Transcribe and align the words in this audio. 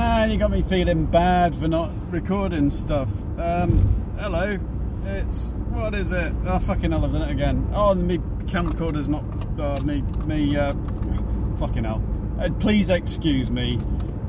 Man, 0.00 0.30
you 0.30 0.38
got 0.38 0.50
me 0.50 0.62
feeling 0.62 1.04
bad 1.04 1.54
for 1.54 1.68
not 1.68 1.90
recording 2.10 2.70
stuff. 2.70 3.10
Um, 3.38 4.14
hello. 4.18 4.58
It's 5.04 5.50
what 5.68 5.94
is 5.94 6.10
it? 6.10 6.32
Oh 6.46 6.58
fucking 6.58 6.90
hell, 6.90 7.04
I've 7.04 7.12
done 7.12 7.20
it 7.20 7.30
again. 7.30 7.68
Oh, 7.74 7.94
me 7.94 8.16
camcorder's 8.46 9.10
not. 9.10 9.22
Oh, 9.58 9.78
me 9.82 10.00
me. 10.24 10.56
Uh, 10.56 10.72
fucking 11.58 11.84
hell. 11.84 12.02
Uh, 12.40 12.48
please 12.60 12.88
excuse 12.88 13.50
me. 13.50 13.78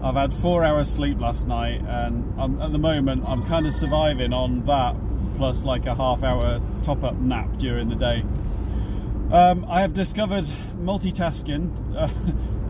I've 0.03 0.15
had 0.15 0.33
four 0.33 0.65
hours 0.65 0.91
sleep 0.91 1.21
last 1.21 1.47
night, 1.47 1.79
and 1.87 2.33
I'm, 2.37 2.61
at 2.61 2.73
the 2.73 2.79
moment 2.79 3.23
I'm 3.25 3.45
kind 3.45 3.65
of 3.65 3.73
surviving 3.73 4.33
on 4.33 4.65
that 4.65 4.93
plus 5.37 5.63
like 5.63 5.85
a 5.85 5.95
half 5.95 6.21
hour 6.21 6.59
top 6.83 7.05
up 7.05 7.15
nap 7.15 7.47
during 7.59 7.87
the 7.87 7.95
day. 7.95 8.25
Um, 9.31 9.65
I 9.69 9.79
have 9.79 9.93
discovered 9.93 10.43
multitasking. 10.81 11.71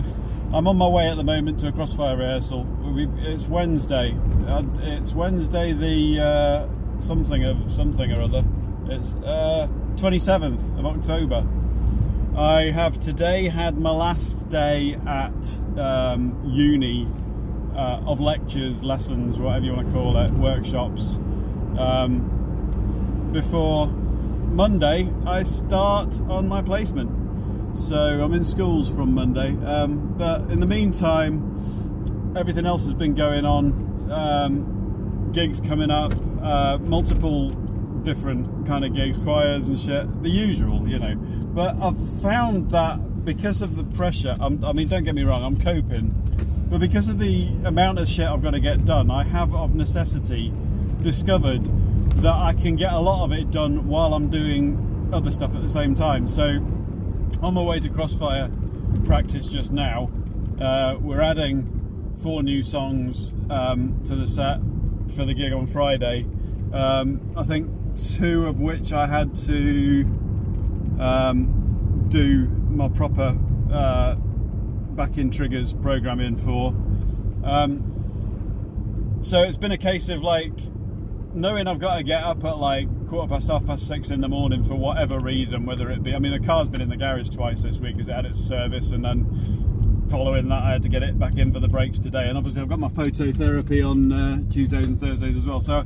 Uh, 0.51 0.57
I'm 0.57 0.67
on 0.67 0.77
my 0.77 0.87
way 0.87 1.09
at 1.09 1.17
the 1.17 1.23
moment 1.23 1.59
to 1.59 1.67
a 1.67 1.71
crossfire 1.71 2.17
rehearsal. 2.17 2.67
It's 3.19 3.45
Wednesday. 3.45 4.15
It's 4.79 5.13
Wednesday, 5.13 5.73
the 5.73 6.19
uh, 6.19 6.99
something 6.99 7.43
of 7.43 7.71
something 7.71 8.11
or 8.11 8.21
other. 8.21 8.43
It's 8.87 9.15
uh, 9.15 9.67
27th 9.95 10.77
of 10.77 10.85
October. 10.85 11.47
I 12.35 12.63
have 12.71 12.99
today 12.99 13.47
had 13.47 13.77
my 13.77 13.91
last 13.91 14.49
day 14.49 14.95
at 15.07 15.61
um, 15.77 16.41
uni 16.45 17.07
uh, 17.75 18.01
of 18.05 18.19
lectures, 18.19 18.83
lessons, 18.83 19.37
whatever 19.37 19.65
you 19.65 19.73
want 19.73 19.87
to 19.87 19.93
call 19.93 20.17
it, 20.17 20.31
workshops. 20.31 21.15
Um, 21.77 23.29
before 23.31 23.87
Monday, 23.87 25.11
I 25.25 25.43
start 25.43 26.19
on 26.29 26.47
my 26.47 26.61
placement. 26.61 27.20
So 27.73 28.23
I'm 28.23 28.33
in 28.33 28.43
schools 28.43 28.89
from 28.89 29.13
Monday. 29.13 29.55
Um, 29.65 30.13
but 30.17 30.41
in 30.51 30.59
the 30.59 30.65
meantime, 30.65 32.33
everything 32.35 32.65
else 32.65 32.83
has 32.85 32.93
been 32.93 33.15
going 33.15 33.45
on. 33.45 34.11
Um, 34.11 35.31
gigs 35.31 35.61
coming 35.61 35.89
up, 35.89 36.13
uh, 36.41 36.77
multiple 36.79 37.49
different 38.03 38.67
kind 38.67 38.83
of 38.83 38.93
gigs, 38.93 39.17
choirs 39.17 39.67
and 39.67 39.79
shit, 39.79 40.23
the 40.23 40.29
usual, 40.29 40.87
you 40.87 40.99
know. 40.99 41.15
But 41.15 41.81
I've 41.81 42.21
found 42.21 42.71
that 42.71 43.25
because 43.25 43.61
of 43.61 43.75
the 43.75 43.83
pressure, 43.83 44.35
I'm, 44.39 44.63
I 44.63 44.73
mean, 44.73 44.87
don't 44.87 45.03
get 45.03 45.15
me 45.15 45.23
wrong, 45.23 45.43
I'm 45.43 45.59
coping, 45.59 46.09
but 46.69 46.79
because 46.79 47.09
of 47.09 47.19
the 47.19 47.47
amount 47.65 47.99
of 47.99 48.09
shit 48.09 48.27
I've 48.27 48.41
got 48.41 48.51
to 48.51 48.59
get 48.59 48.85
done, 48.85 49.11
I 49.11 49.23
have 49.23 49.53
of 49.53 49.75
necessity 49.75 50.51
discovered 51.01 51.63
that 52.21 52.33
I 52.33 52.53
can 52.53 52.75
get 52.75 52.93
a 52.93 52.99
lot 52.99 53.23
of 53.23 53.31
it 53.31 53.51
done 53.51 53.87
while 53.87 54.13
I'm 54.13 54.29
doing 54.29 55.09
other 55.13 55.31
stuff 55.31 55.55
at 55.55 55.61
the 55.61 55.69
same 55.69 55.95
time. 55.95 56.27
So 56.27 56.59
on 57.41 57.55
my 57.55 57.63
way 57.63 57.79
to 57.79 57.89
Crossfire 57.89 58.51
practice 59.05 59.47
just 59.47 59.71
now. 59.71 60.11
Uh, 60.59 60.95
we're 60.99 61.21
adding 61.21 62.13
four 62.21 62.43
new 62.43 62.61
songs 62.61 63.31
um, 63.49 63.99
to 64.05 64.15
the 64.15 64.27
set 64.27 64.59
for 65.15 65.25
the 65.25 65.33
gig 65.33 65.51
on 65.51 65.65
Friday. 65.65 66.27
Um, 66.71 67.33
I 67.35 67.43
think 67.43 67.69
two 67.97 68.45
of 68.47 68.59
which 68.59 68.93
I 68.93 69.07
had 69.07 69.35
to 69.47 70.01
um, 70.99 72.05
do 72.09 72.47
my 72.69 72.89
proper 72.89 73.35
uh, 73.71 74.15
back-in 74.15 75.31
triggers 75.31 75.73
programming 75.73 76.35
for. 76.35 76.75
Um, 77.43 79.19
so 79.21 79.41
it's 79.41 79.57
been 79.57 79.71
a 79.71 79.77
case 79.77 80.09
of 80.09 80.21
like 80.21 80.53
knowing 81.33 81.67
I've 81.67 81.79
got 81.79 81.95
to 81.95 82.03
get 82.03 82.23
up 82.23 82.43
at 82.43 82.57
like 82.57 82.87
quarter 83.07 83.27
past 83.27 83.49
half 83.49 83.65
past 83.65 83.87
six 83.87 84.09
in 84.09 84.21
the 84.21 84.29
morning 84.29 84.63
for 84.63 84.75
whatever 84.75 85.19
reason, 85.19 85.65
whether 85.65 85.89
it 85.89 86.03
be 86.03 86.13
I 86.13 86.19
mean 86.19 86.31
the 86.31 86.45
car's 86.45 86.69
been 86.69 86.81
in 86.81 86.89
the 86.89 86.97
garage 86.97 87.29
twice 87.29 87.63
this 87.63 87.79
week 87.79 87.95
because 87.95 88.09
it 88.09 88.13
had 88.13 88.25
its 88.25 88.39
service 88.39 88.91
and 88.91 89.03
then 89.03 90.07
following 90.09 90.49
that 90.49 90.61
I 90.61 90.71
had 90.73 90.83
to 90.83 90.89
get 90.89 91.03
it 91.03 91.17
back 91.17 91.37
in 91.37 91.53
for 91.53 91.59
the 91.59 91.67
brakes 91.67 91.97
today. 91.97 92.27
And 92.27 92.37
obviously 92.37 92.61
I've 92.61 92.69
got 92.69 92.79
my 92.79 92.89
phototherapy 92.89 93.87
on 93.87 94.11
uh, 94.11 94.51
Tuesdays 94.51 94.87
and 94.87 94.99
Thursdays 94.99 95.37
as 95.37 95.45
well. 95.45 95.61
So 95.61 95.85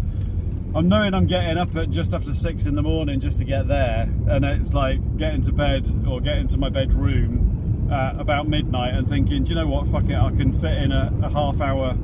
I'm 0.74 0.90
knowing 0.90 1.14
I'm 1.14 1.28
getting 1.28 1.58
up 1.58 1.76
at 1.76 1.92
just 1.92 2.14
after 2.14 2.34
six 2.34 2.66
in 2.66 2.76
the 2.76 2.82
morning 2.82 3.20
just 3.20 3.38
to 3.38 3.46
get 3.46 3.68
there. 3.68 4.10
And 4.28 4.44
it's 4.44 4.74
like 4.74 5.18
getting 5.18 5.42
to 5.44 5.52
bed 5.52 6.06
or 6.08 6.22
getting 6.22 6.48
to 6.50 6.58
my 6.58 6.70
bedroom 6.70 7.90
uh, 7.92 8.14
about 8.18 8.48
midnight 8.48 8.96
and 8.96 9.08
thinking 9.08 9.44
do 9.44 9.50
you 9.50 9.56
know 9.56 9.68
what? 9.68 9.88
Fuck 9.88 10.10
it 10.10 10.16
I 10.16 10.32
can 10.32 10.52
fit 10.52 10.74
in 10.74 10.92
a, 10.92 11.14
a 11.24 11.30
half 11.30 11.62
hour 11.62 11.96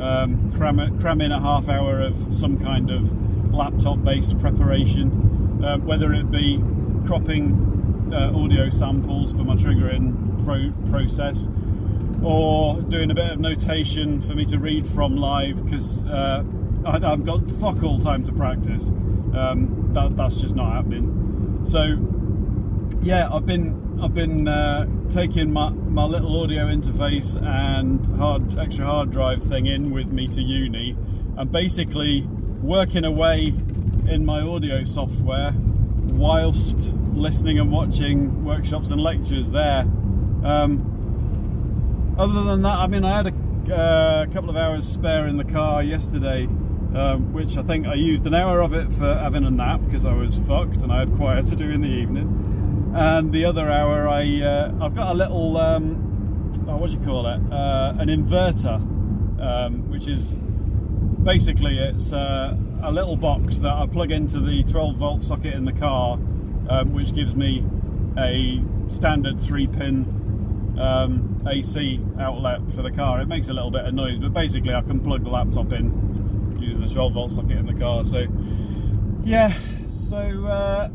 um, 0.00 0.52
cram, 0.52 0.98
cram 1.00 1.20
in 1.20 1.32
a 1.32 1.40
half 1.40 1.68
hour 1.68 2.00
of 2.00 2.32
some 2.32 2.58
kind 2.58 2.90
of 2.90 3.52
laptop 3.52 4.02
based 4.02 4.38
preparation, 4.38 5.62
um, 5.64 5.84
whether 5.84 6.12
it 6.12 6.30
be 6.30 6.62
cropping 7.06 8.10
uh, 8.12 8.32
audio 8.34 8.70
samples 8.70 9.32
for 9.32 9.44
my 9.44 9.54
triggering 9.54 10.44
pro 10.44 10.70
process 10.90 11.48
or 12.22 12.80
doing 12.82 13.10
a 13.10 13.14
bit 13.14 13.30
of 13.30 13.40
notation 13.40 14.20
for 14.20 14.34
me 14.34 14.44
to 14.44 14.58
read 14.58 14.86
from 14.86 15.16
live 15.16 15.64
because 15.64 16.04
uh, 16.06 16.44
I've 16.86 17.24
got 17.24 17.50
fuck 17.50 17.82
all 17.82 17.98
time 17.98 18.22
to 18.24 18.32
practice. 18.32 18.88
Um, 19.34 19.90
that, 19.92 20.16
that's 20.16 20.36
just 20.36 20.54
not 20.54 20.72
happening. 20.72 21.60
So 21.64 21.98
yeah, 23.02 23.28
I've 23.32 23.46
been 23.46 23.81
I've 24.02 24.14
been 24.14 24.48
uh, 24.48 24.88
taking 25.10 25.52
my, 25.52 25.68
my 25.70 26.02
little 26.02 26.42
audio 26.42 26.66
interface 26.66 27.40
and 27.40 28.04
hard 28.18 28.58
extra 28.58 28.84
hard 28.84 29.12
drive 29.12 29.44
thing 29.44 29.66
in 29.66 29.92
with 29.92 30.10
me 30.10 30.26
to 30.26 30.42
uni, 30.42 30.96
and 31.36 31.52
basically 31.52 32.22
working 32.62 33.04
away 33.04 33.54
in 34.08 34.24
my 34.24 34.40
audio 34.40 34.82
software 34.82 35.52
whilst 35.54 36.92
listening 37.12 37.60
and 37.60 37.70
watching 37.70 38.44
workshops 38.44 38.90
and 38.90 39.00
lectures 39.00 39.52
there. 39.52 39.82
Um, 40.42 42.16
other 42.18 42.42
than 42.42 42.62
that, 42.62 42.78
I 42.80 42.88
mean, 42.88 43.04
I 43.04 43.22
had 43.22 43.28
a 43.28 43.72
uh, 43.72 44.26
couple 44.26 44.50
of 44.50 44.56
hours 44.56 44.86
spare 44.86 45.28
in 45.28 45.36
the 45.36 45.44
car 45.44 45.80
yesterday, 45.80 46.46
um, 46.96 47.32
which 47.32 47.56
I 47.56 47.62
think 47.62 47.86
I 47.86 47.94
used 47.94 48.26
an 48.26 48.34
hour 48.34 48.62
of 48.62 48.72
it 48.72 48.92
for 48.92 49.14
having 49.14 49.44
a 49.44 49.50
nap 49.50 49.80
because 49.84 50.04
I 50.04 50.12
was 50.12 50.36
fucked 50.38 50.78
and 50.78 50.90
I 50.90 50.98
had 50.98 51.14
choir 51.14 51.40
to 51.40 51.54
do 51.54 51.70
in 51.70 51.82
the 51.82 51.88
evening 51.88 52.61
and 52.94 53.32
the 53.32 53.44
other 53.44 53.70
hour 53.70 54.08
I 54.08 54.42
uh, 54.42 54.74
I've 54.80 54.94
got 54.94 55.12
a 55.12 55.14
little 55.14 55.56
um, 55.56 56.50
oh, 56.68 56.76
what 56.76 56.90
do 56.90 56.98
you 56.98 57.04
call 57.04 57.26
it? 57.26 57.40
Uh, 57.50 57.94
an 57.98 58.08
inverter 58.08 58.76
um, 59.40 59.88
which 59.90 60.06
is 60.06 60.36
basically 61.22 61.78
it's 61.78 62.12
uh, 62.12 62.54
a 62.82 62.92
little 62.92 63.16
box 63.16 63.58
that 63.58 63.72
I 63.72 63.86
plug 63.86 64.10
into 64.10 64.40
the 64.40 64.62
12 64.64 64.96
volt 64.96 65.22
socket 65.22 65.54
in 65.54 65.64
the 65.64 65.72
car 65.72 66.18
um, 66.68 66.92
which 66.92 67.14
gives 67.14 67.34
me 67.34 67.64
a 68.18 68.62
standard 68.88 69.40
three 69.40 69.66
pin 69.66 70.76
um, 70.78 71.42
AC 71.46 72.00
outlet 72.18 72.70
for 72.72 72.82
the 72.82 72.90
car. 72.90 73.20
It 73.20 73.28
makes 73.28 73.48
a 73.48 73.54
little 73.54 73.70
bit 73.70 73.86
of 73.86 73.94
noise 73.94 74.18
but 74.18 74.34
basically 74.34 74.74
I 74.74 74.82
can 74.82 75.00
plug 75.00 75.24
the 75.24 75.30
laptop 75.30 75.72
in 75.72 76.58
using 76.60 76.80
the 76.82 76.88
12 76.88 77.12
volt 77.14 77.30
socket 77.30 77.52
in 77.52 77.66
the 77.66 77.74
car. 77.74 78.04
So 78.04 78.26
yeah 79.24 79.54
so 79.94 80.46
uh, 80.46 80.90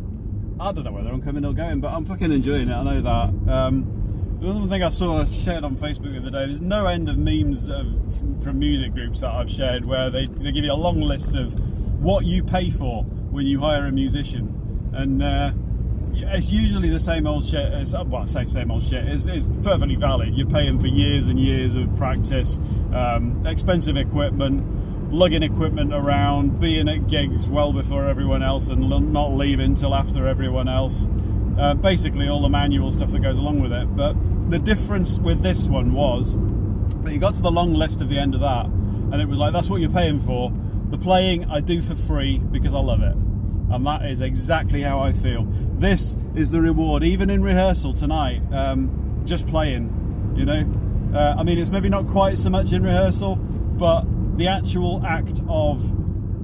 I 0.60 0.72
don't 0.72 0.84
know 0.84 0.92
whether 0.92 1.10
I'm 1.10 1.22
coming 1.22 1.46
or 1.46 1.54
going, 1.54 1.82
but 1.82 1.94
I'm 1.94 2.04
fucking 2.04 2.32
enjoying 2.32 2.70
it. 2.70 2.74
I 2.74 2.84
know 2.84 3.02
that. 3.02 3.54
Um, 3.54 4.38
the 4.40 4.50
other 4.50 4.68
thing 4.68 4.84
I 4.84 4.90
saw 4.90 5.22
I 5.22 5.26
shared 5.26 5.64
on 5.64 5.76
Facebook 5.76 6.12
the 6.12 6.20
other 6.20 6.32
day, 6.32 6.46
there's 6.46 6.62
no 6.62 6.86
end 6.86 7.10
of 7.10 7.18
memes 7.18 7.68
of, 7.70 8.44
from 8.44 8.60
music 8.60 8.94
groups 8.94 9.22
that 9.22 9.32
I've 9.32 9.50
shared 9.50 9.86
where 9.86 10.10
they, 10.10 10.26
they 10.26 10.52
give 10.52 10.64
you 10.64 10.72
a 10.72 10.74
long 10.74 11.02
list 11.02 11.36
of 11.36 11.60
what 12.02 12.26
you 12.26 12.44
pay 12.44 12.70
for 12.70 13.04
when 13.04 13.46
you 13.46 13.60
hire 13.60 13.86
a 13.86 13.92
musician. 13.92 14.92
And 14.94 15.24
uh, 15.24 15.52
it's 16.14 16.52
usually 16.52 16.90
the 16.90 17.00
same 17.00 17.28
old 17.28 17.46
shit. 17.46 17.72
It's, 17.74 17.94
well, 17.94 18.18
I 18.18 18.26
say 18.26 18.46
same 18.46 18.72
old 18.72 18.84
shit. 18.84 19.08
It's, 19.08 19.26
it's, 19.26 19.48
perfectly 19.64 19.96
valid. 19.96 20.36
You're 20.36 20.48
paying 20.48 20.80
for 20.80 20.88
years 20.88 21.28
and 21.28 21.40
years 21.40 21.76
of 21.76 21.96
practice, 21.96 22.58
um, 22.94 23.46
expensive 23.46 23.98
equipment, 23.98 24.64
lugging 25.10 25.44
equipment 25.44 25.94
around, 25.94 26.60
being 26.60 26.88
at 26.90 27.08
gigs 27.08 27.48
well 27.48 27.74
before 27.74 28.06
everyone 28.06 28.44
else 28.44 28.68
and 28.68 28.90
not 29.14 29.34
leaving 29.34 29.74
till 29.74 29.96
after 29.96 30.28
everyone 30.28 30.68
else. 30.68 31.10
Uh, 31.58 31.74
basically, 31.74 32.28
all 32.28 32.42
the 32.42 32.50
manual 32.50 32.92
stuff 32.92 33.12
that 33.12 33.20
goes 33.20 33.38
along 33.38 33.62
with 33.62 33.74
it. 33.74 33.96
But 33.96 34.16
the 34.50 34.60
difference 34.60 35.18
with 35.18 35.42
this 35.42 35.68
one 35.68 35.94
was 35.94 36.38
that 37.04 37.14
you 37.14 37.20
got 37.20 37.34
to 37.36 37.42
the 37.42 37.52
long 37.52 37.74
list 37.74 38.02
of 38.02 38.10
the 38.10 38.20
end 38.20 38.36
of 38.36 38.42
that, 38.42 38.66
and 38.66 39.22
it 39.22 39.28
was 39.28 39.40
like, 39.40 39.54
that's 39.54 39.70
what 39.70 39.82
you're 39.82 39.90
paying 39.90 40.20
for. 40.20 40.52
The 40.90 40.98
playing 40.98 41.50
I 41.50 41.60
do 41.60 41.82
for 41.82 41.96
free 41.96 42.40
because 42.40 42.74
I 42.74 42.80
love 42.80 43.02
it. 43.02 43.16
And 43.70 43.86
that 43.86 44.06
is 44.06 44.22
exactly 44.22 44.82
how 44.82 45.00
I 45.00 45.12
feel. 45.12 45.46
This 45.78 46.16
is 46.36 46.52
the 46.52 46.62
reward, 46.62 47.04
even 47.04 47.30
in 47.30 47.42
rehearsal 47.42 47.94
tonight, 47.94 48.42
um, 48.54 49.24
just 49.26 49.48
playing, 49.48 50.34
you 50.38 50.46
know. 50.46 50.66
Uh, 51.14 51.36
I 51.38 51.44
mean, 51.44 51.58
it's 51.58 51.70
maybe 51.70 51.90
not 51.90 52.08
quite 52.08 52.38
so 52.38 52.50
much 52.50 52.72
in 52.72 52.84
rehearsal, 52.84 53.36
but 53.36 54.06
the 54.38 54.48
actual 54.48 55.04
act 55.06 55.42
of 55.50 55.94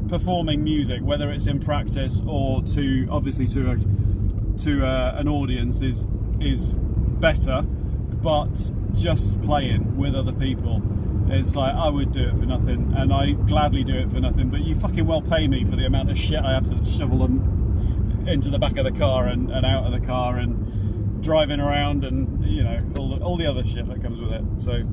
performing 0.10 0.64
music, 0.64 1.02
whether 1.02 1.32
it's 1.32 1.48
in 1.48 1.60
practice 1.60 2.22
or 2.28 2.62
to 2.64 3.08
obviously 3.10 3.48
to 3.48 3.72
a, 3.72 4.58
to 4.58 4.84
a, 4.84 4.88
uh, 4.88 5.16
an 5.18 5.28
audience, 5.28 5.82
is 5.82 6.06
is 6.42 6.74
better. 6.74 7.62
But 7.62 8.72
just 8.94 9.42
playing 9.42 9.98
with 9.98 10.16
other 10.16 10.34
people, 10.34 10.82
it's 11.28 11.56
like 11.56 11.76
I 11.76 11.90
would 11.90 12.12
do 12.12 12.24
it 12.24 12.38
for 12.38 12.46
nothing, 12.46 12.94
and 12.98 13.14
I 13.14 13.32
gladly 13.32 13.84
do 13.84 13.96
it 13.96 14.12
for 14.12 14.20
nothing. 14.20 14.50
But 14.50 14.62
you 14.62 14.76
fucking 14.76 15.06
well 15.06 15.22
pay 15.22 15.48
me 15.48 15.64
for 15.64 15.76
the 15.76 15.86
amount 15.86 16.10
of 16.10 16.18
shit 16.18 16.40
I 16.40 16.54
have 16.54 16.66
to 16.68 16.86
shovel 16.86 17.20
them 17.20 18.26
into 18.28 18.50
the 18.50 18.60
back 18.60 18.78
of 18.78 18.86
the 18.86 18.92
car 18.92 19.28
and, 19.28 19.52
and 19.52 19.66
out 19.66 19.86
of 19.86 19.92
the 19.92 20.06
car 20.06 20.38
and 20.38 21.22
driving 21.22 21.60
around 21.60 22.06
and 22.06 22.46
you 22.46 22.64
know 22.64 22.82
all 22.98 23.10
the, 23.10 23.24
all 23.24 23.38
the 23.38 23.46
other 23.46 23.64
shit 23.64 23.88
that 23.88 24.02
comes 24.02 24.20
with 24.20 24.32
it. 24.32 24.44
So 24.58 24.84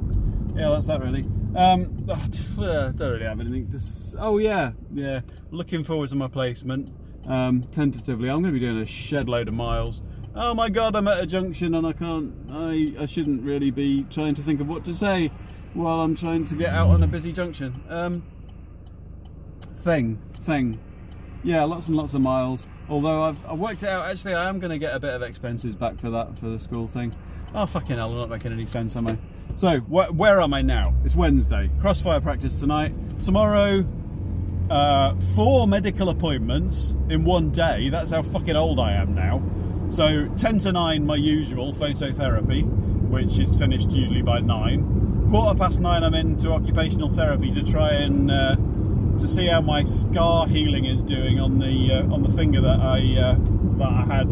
yeah, 0.54 0.70
that's 0.70 0.86
that 0.88 1.00
really. 1.00 1.26
Um, 1.56 2.04
don't 2.06 2.98
really 3.00 3.24
have 3.24 3.40
anything 3.40 3.70
to. 3.70 3.80
Oh 4.18 4.38
yeah, 4.38 4.72
yeah. 4.92 5.20
Looking 5.50 5.84
forward 5.84 6.10
to 6.10 6.16
my 6.16 6.28
placement. 6.28 6.90
Um, 7.26 7.64
tentatively, 7.72 8.30
I'm 8.30 8.40
going 8.42 8.54
to 8.54 8.60
be 8.60 8.64
doing 8.64 8.78
a 8.78 8.86
shed 8.86 9.28
load 9.28 9.48
of 9.48 9.54
miles. 9.54 10.02
Oh 10.34 10.54
my 10.54 10.68
god, 10.68 10.94
I'm 10.94 11.08
at 11.08 11.20
a 11.20 11.26
junction 11.26 11.74
and 11.74 11.86
I 11.86 11.92
can't. 11.92 12.32
I 12.50 12.94
I 13.00 13.06
shouldn't 13.06 13.42
really 13.42 13.70
be 13.70 14.04
trying 14.10 14.34
to 14.36 14.42
think 14.42 14.60
of 14.60 14.68
what 14.68 14.84
to 14.84 14.94
say 14.94 15.32
while 15.74 16.00
I'm 16.00 16.14
trying 16.14 16.44
to 16.46 16.54
get 16.54 16.72
out 16.72 16.88
on 16.88 17.02
a 17.02 17.06
busy 17.06 17.32
junction. 17.32 17.82
Um, 17.88 18.22
thing, 19.72 20.20
thing. 20.42 20.78
Yeah, 21.42 21.64
lots 21.64 21.88
and 21.88 21.96
lots 21.96 22.14
of 22.14 22.20
miles. 22.20 22.66
Although 22.88 23.22
I've, 23.22 23.44
I've 23.46 23.58
worked 23.58 23.82
it 23.82 23.88
out, 23.88 24.06
actually 24.06 24.34
I 24.34 24.48
am 24.48 24.58
going 24.60 24.70
to 24.70 24.78
get 24.78 24.94
a 24.94 25.00
bit 25.00 25.14
of 25.14 25.22
expenses 25.22 25.74
back 25.74 25.98
for 25.98 26.10
that, 26.10 26.38
for 26.38 26.46
the 26.46 26.58
school 26.58 26.86
thing. 26.86 27.14
Oh 27.54 27.66
fucking 27.66 27.96
hell, 27.96 28.10
I'm 28.10 28.16
not 28.18 28.28
making 28.28 28.52
any 28.52 28.66
sense, 28.66 28.94
am 28.96 29.08
I? 29.08 29.18
So, 29.54 29.80
wh 29.80 30.16
where 30.16 30.40
am 30.40 30.54
I 30.54 30.62
now? 30.62 30.94
It's 31.04 31.14
Wednesday. 31.14 31.70
Crossfire 31.80 32.20
practice 32.20 32.54
tonight. 32.54 32.92
Tomorrow, 33.22 33.84
uh, 34.70 35.14
four 35.34 35.66
medical 35.66 36.08
appointments 36.08 36.94
in 37.08 37.24
one 37.24 37.50
day. 37.50 37.88
That's 37.90 38.10
how 38.10 38.22
fucking 38.22 38.56
old 38.56 38.80
I 38.80 38.92
am 38.92 39.14
now. 39.14 39.42
So, 39.90 40.28
10 40.36 40.60
to 40.60 40.72
9, 40.72 41.04
my 41.04 41.16
usual 41.16 41.72
phototherapy, 41.72 42.64
which 43.08 43.38
is 43.38 43.56
finished 43.56 43.90
usually 43.90 44.22
by 44.22 44.38
9. 44.40 45.28
Quarter 45.30 45.58
past 45.58 45.80
9, 45.80 46.04
I'm 46.04 46.14
into 46.14 46.52
occupational 46.52 47.10
therapy 47.10 47.50
to 47.50 47.62
try 47.62 47.90
and 47.90 48.30
uh, 48.30 48.56
to 49.18 49.28
see 49.28 49.46
how 49.46 49.60
my 49.60 49.84
scar 49.84 50.46
healing 50.46 50.86
is 50.86 51.02
doing 51.02 51.40
on 51.40 51.58
the 51.58 51.92
uh, 51.92 52.14
on 52.14 52.22
the 52.22 52.30
finger 52.30 52.60
that 52.60 52.80
I 52.80 52.98
uh, 53.18 53.36
that 53.78 53.88
I 53.88 54.04
had 54.06 54.30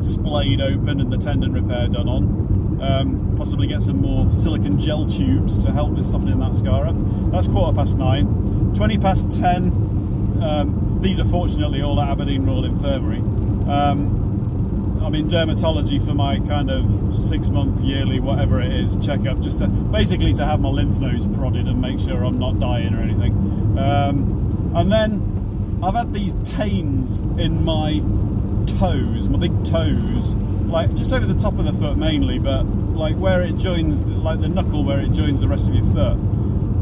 splayed 0.00 0.60
open 0.60 1.00
and 1.00 1.12
the 1.12 1.18
tendon 1.18 1.52
repair 1.52 1.88
done 1.88 2.08
on. 2.08 2.80
Um, 2.80 3.34
possibly 3.36 3.66
get 3.66 3.82
some 3.82 4.00
more 4.00 4.30
silicon 4.32 4.78
gel 4.78 5.06
tubes 5.06 5.62
to 5.64 5.72
help 5.72 5.92
with 5.92 6.06
softening 6.06 6.38
that 6.40 6.54
scar 6.54 6.86
up. 6.86 6.94
That's 7.32 7.48
quarter 7.48 7.74
past 7.74 7.96
nine. 7.96 8.72
20 8.74 8.98
past 8.98 9.38
10, 9.38 10.42
um, 10.42 10.98
these 11.00 11.18
are 11.18 11.24
fortunately 11.24 11.82
all 11.82 12.00
at 12.00 12.08
Aberdeen 12.10 12.44
Royal 12.44 12.64
Infirmary. 12.64 13.18
Um, 13.18 14.26
I'm 15.02 15.14
in 15.14 15.28
dermatology 15.28 16.04
for 16.04 16.14
my 16.14 16.40
kind 16.40 16.70
of 16.70 17.16
six 17.16 17.48
month, 17.48 17.82
yearly, 17.82 18.18
whatever 18.18 18.60
it 18.60 18.72
is, 18.72 18.96
checkup, 18.96 19.40
just 19.40 19.60
to 19.60 19.68
basically 19.68 20.34
to 20.34 20.44
have 20.44 20.60
my 20.60 20.68
lymph 20.68 20.98
nodes 20.98 21.26
prodded 21.36 21.68
and 21.68 21.80
make 21.80 22.00
sure 22.00 22.24
I'm 22.24 22.38
not 22.38 22.58
dying 22.58 22.92
or 22.92 23.02
anything. 23.02 23.32
Um, 23.78 24.72
and 24.74 24.90
then 24.90 25.80
I've 25.82 25.94
had 25.94 26.12
these 26.12 26.34
pains 26.56 27.20
in 27.20 27.64
my 27.64 28.02
toes, 28.66 29.28
my 29.28 29.38
big 29.38 29.64
toes, 29.64 30.34
like 30.66 30.94
just 30.94 31.12
over 31.12 31.26
the 31.26 31.38
top 31.38 31.58
of 31.58 31.64
the 31.64 31.72
foot 31.72 31.96
mainly, 31.96 32.38
but 32.38 32.64
like 32.64 33.16
where 33.16 33.42
it 33.42 33.56
joins, 33.56 34.06
like 34.06 34.40
the 34.40 34.48
knuckle 34.48 34.84
where 34.84 35.00
it 35.00 35.12
joins 35.12 35.40
the 35.40 35.48
rest 35.48 35.68
of 35.68 35.74
your 35.74 35.84
foot. 35.92 36.16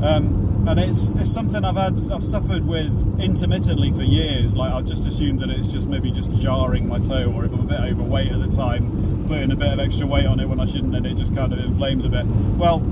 Um, 0.02 0.66
and 0.66 0.80
it's, 0.80 1.10
it's 1.10 1.30
something 1.30 1.64
I've 1.64 1.76
had, 1.76 2.10
I've 2.10 2.24
suffered 2.24 2.66
with 2.66 3.20
intermittently 3.20 3.92
for 3.92 4.02
years. 4.02 4.56
Like 4.56 4.72
I've 4.72 4.86
just 4.86 5.06
assumed 5.06 5.40
that 5.40 5.50
it's 5.50 5.68
just 5.68 5.88
maybe 5.88 6.10
just 6.10 6.34
jarring 6.36 6.88
my 6.88 6.98
toe, 6.98 7.30
or 7.32 7.44
if 7.44 7.52
I'm 7.52 7.60
a 7.60 7.64
bit 7.64 7.80
overweight 7.80 8.32
at 8.32 8.40
the 8.40 8.56
time, 8.56 9.26
putting 9.26 9.52
a 9.52 9.56
bit 9.56 9.72
of 9.72 9.78
extra 9.78 10.06
weight 10.06 10.26
on 10.26 10.40
it 10.40 10.46
when 10.46 10.60
I 10.60 10.66
shouldn't, 10.66 10.94
and 10.94 11.06
it 11.06 11.16
just 11.16 11.34
kind 11.34 11.52
of 11.52 11.58
inflames 11.58 12.04
a 12.04 12.08
bit. 12.08 12.24
Well, 12.26 12.82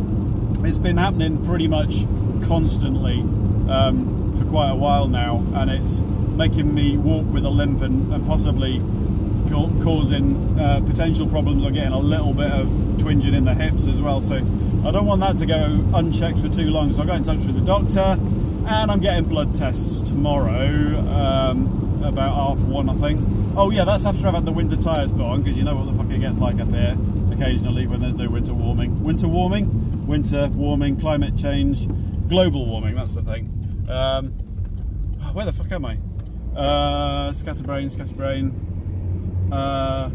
it's 0.64 0.78
been 0.78 0.98
happening 0.98 1.42
pretty 1.44 1.66
much 1.66 2.04
constantly 2.46 3.20
um, 3.70 4.34
for 4.38 4.44
quite 4.44 4.70
a 4.70 4.76
while 4.76 5.08
now, 5.08 5.44
and 5.54 5.70
it's 5.70 6.04
making 6.36 6.74
me 6.74 6.96
walk 6.96 7.26
with 7.32 7.44
a 7.44 7.50
limp 7.50 7.82
and, 7.82 8.12
and 8.12 8.26
possibly 8.26 8.80
causing 9.82 10.58
uh, 10.58 10.80
potential 10.86 11.26
problems 11.26 11.64
or 11.64 11.70
getting 11.70 11.92
a 11.92 11.98
little 11.98 12.32
bit 12.32 12.50
of 12.50 12.68
twinging 12.98 13.34
in 13.34 13.44
the 13.44 13.54
hips 13.54 13.86
as 13.86 14.00
well. 14.00 14.20
So 14.20 14.36
I 14.36 14.90
don't 14.90 15.06
want 15.06 15.20
that 15.20 15.36
to 15.36 15.46
go 15.46 15.84
unchecked 15.94 16.40
for 16.40 16.48
too 16.48 16.70
long. 16.70 16.92
So 16.92 17.02
I 17.02 17.06
got 17.06 17.16
in 17.16 17.24
touch 17.24 17.44
with 17.44 17.54
the 17.54 17.64
doctor 17.64 18.00
and 18.00 18.90
I'm 18.90 19.00
getting 19.00 19.24
blood 19.24 19.54
tests 19.54 20.02
tomorrow 20.02 20.98
um, 21.10 22.02
about 22.02 22.34
half 22.34 22.60
one, 22.66 22.88
I 22.88 22.94
think. 22.94 23.20
Oh 23.56 23.70
yeah, 23.70 23.84
that's 23.84 24.06
after 24.06 24.26
I've 24.28 24.34
had 24.34 24.46
the 24.46 24.52
winter 24.52 24.76
tyres 24.76 25.12
put 25.12 25.20
on 25.20 25.42
because 25.42 25.58
you 25.58 25.64
know 25.64 25.76
what 25.76 25.86
the 25.86 25.92
fuck 25.92 26.10
it 26.10 26.20
gets 26.20 26.38
like 26.38 26.58
up 26.58 26.68
here 26.68 26.96
occasionally 27.30 27.86
when 27.86 28.00
there's 28.00 28.14
no 28.14 28.30
winter 28.30 28.54
warming. 28.54 29.02
Winter 29.02 29.28
warming, 29.28 30.06
winter 30.06 30.48
warming, 30.48 30.98
climate 30.98 31.36
change, 31.36 31.86
global 32.28 32.66
warming, 32.66 32.94
that's 32.94 33.12
the 33.12 33.22
thing. 33.22 33.86
Um, 33.90 34.28
where 35.34 35.44
the 35.44 35.52
fuck 35.52 35.70
am 35.72 35.84
I? 35.84 35.98
Uh, 36.56 37.32
scatterbrain, 37.32 37.90
scatterbrain. 37.90 39.48
Uh, 39.52 40.10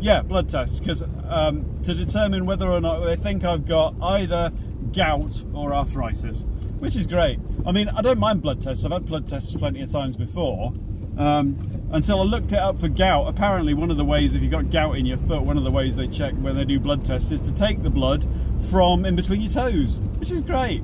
yeah, 0.00 0.22
blood 0.22 0.48
tests, 0.48 0.78
because 0.78 1.02
um, 1.28 1.80
to 1.82 1.94
determine 1.94 2.46
whether 2.46 2.70
or 2.70 2.80
not 2.80 3.00
they 3.00 3.16
think 3.16 3.44
I've 3.44 3.66
got 3.66 3.94
either 4.02 4.52
gout 4.92 5.42
or 5.54 5.72
arthritis, 5.74 6.44
which 6.78 6.96
is 6.96 7.06
great. 7.06 7.38
I 7.64 7.72
mean, 7.72 7.88
I 7.88 8.02
don't 8.02 8.18
mind 8.18 8.42
blood 8.42 8.60
tests. 8.60 8.84
I've 8.84 8.92
had 8.92 9.06
blood 9.06 9.28
tests 9.28 9.54
plenty 9.54 9.80
of 9.80 9.90
times 9.90 10.16
before. 10.16 10.72
Um, 11.18 11.56
until 11.92 12.20
I 12.20 12.24
looked 12.24 12.52
it 12.52 12.58
up 12.58 12.78
for 12.78 12.88
gout. 12.88 13.28
Apparently, 13.28 13.72
one 13.72 13.90
of 13.90 13.96
the 13.96 14.04
ways, 14.04 14.34
if 14.34 14.42
you've 14.42 14.50
got 14.50 14.70
gout 14.70 14.96
in 14.96 15.06
your 15.06 15.16
foot, 15.16 15.42
one 15.42 15.56
of 15.56 15.64
the 15.64 15.70
ways 15.70 15.96
they 15.96 16.08
check 16.08 16.34
when 16.34 16.56
they 16.56 16.64
do 16.64 16.78
blood 16.78 17.04
tests 17.04 17.30
is 17.30 17.40
to 17.40 17.52
take 17.52 17.82
the 17.82 17.90
blood 17.90 18.26
from 18.70 19.04
in 19.04 19.16
between 19.16 19.40
your 19.40 19.50
toes, 19.50 20.00
which 20.18 20.30
is 20.30 20.42
great. 20.42 20.82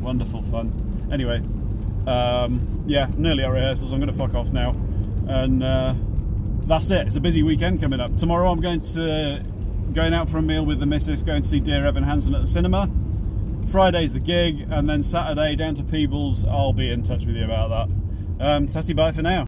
Wonderful 0.00 0.42
fun. 0.42 1.08
Anyway, 1.12 1.42
um, 2.06 2.77
yeah, 2.88 3.08
nearly 3.16 3.44
at 3.44 3.50
rehearsals. 3.50 3.92
I'm 3.92 4.00
going 4.00 4.12
to 4.12 4.18
fuck 4.18 4.34
off 4.34 4.50
now. 4.50 4.70
And 5.28 5.62
uh, 5.62 5.94
that's 6.66 6.90
it. 6.90 7.06
It's 7.06 7.16
a 7.16 7.20
busy 7.20 7.42
weekend 7.42 7.80
coming 7.80 8.00
up. 8.00 8.16
Tomorrow 8.16 8.50
I'm 8.50 8.60
going 8.60 8.80
to 8.80 9.44
going 9.92 10.14
out 10.14 10.28
for 10.28 10.38
a 10.38 10.42
meal 10.42 10.64
with 10.64 10.80
the 10.80 10.86
missus, 10.86 11.22
going 11.22 11.42
to 11.42 11.48
see 11.48 11.60
Dear 11.60 11.86
Evan 11.86 12.02
Hansen 12.02 12.34
at 12.34 12.40
the 12.40 12.46
cinema. 12.46 12.90
Friday's 13.66 14.12
the 14.12 14.20
gig, 14.20 14.66
and 14.70 14.88
then 14.88 15.02
Saturday 15.02 15.54
down 15.56 15.74
to 15.74 15.82
Peebles. 15.82 16.44
I'll 16.44 16.72
be 16.72 16.90
in 16.90 17.02
touch 17.02 17.26
with 17.26 17.36
you 17.36 17.44
about 17.44 17.88
that. 18.38 18.46
Um, 18.46 18.68
tatty 18.68 18.94
bye 18.94 19.12
for 19.12 19.22
now. 19.22 19.46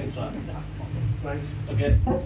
Counts. 0.00 0.14
Same 1.22 1.40
that. 2.06 2.24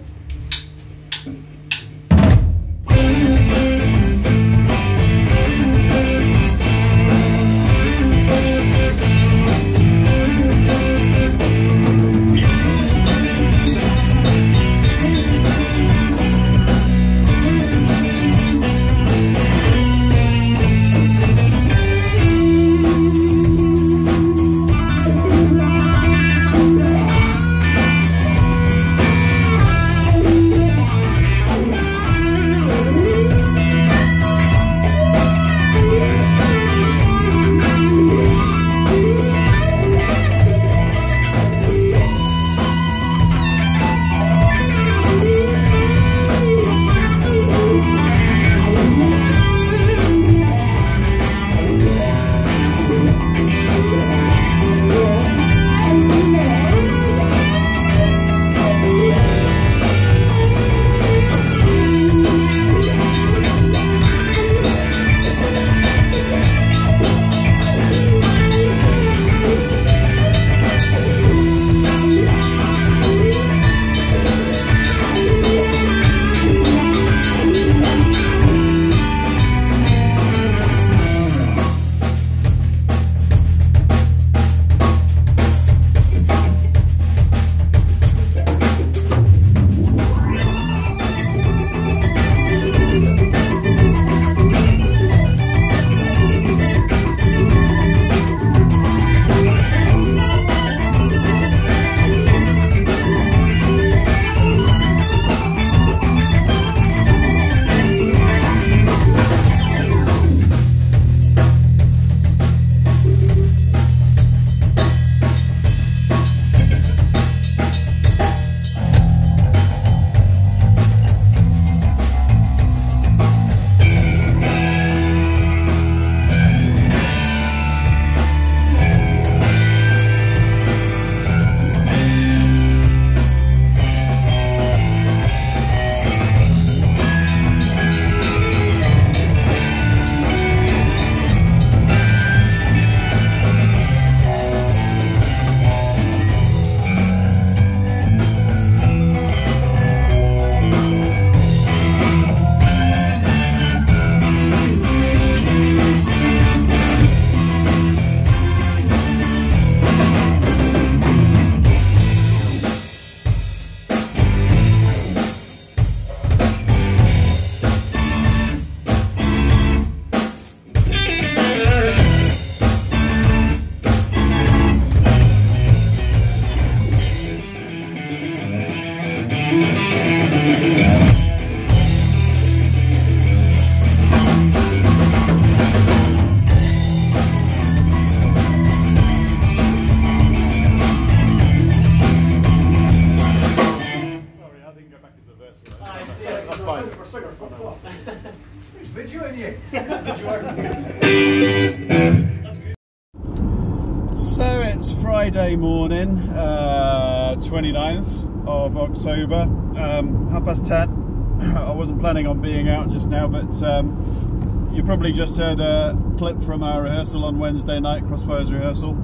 So 204.14 204.60
it's 204.60 204.92
Friday 205.00 205.56
morning, 205.56 206.18
uh, 206.30 207.36
29th 207.38 208.46
of 208.46 208.76
October, 208.76 209.42
um, 209.76 210.28
half 210.30 210.44
past 210.44 210.66
10. 210.66 211.02
I 211.56 211.72
wasn't 211.72 212.00
planning 212.00 212.26
on 212.26 212.40
being 212.40 212.68
out 212.68 212.90
just 212.90 213.08
now, 213.08 213.26
but 213.26 213.62
um, 213.62 214.70
you 214.74 214.82
probably 214.82 215.12
just 215.12 215.36
heard 215.36 215.60
a 215.60 215.96
clip 216.18 216.42
from 216.42 216.62
our 216.62 216.82
rehearsal 216.82 217.24
on 217.24 217.38
Wednesday 217.38 217.80
night, 217.80 218.04
Crossfires 218.04 218.50
rehearsal. 218.52 218.98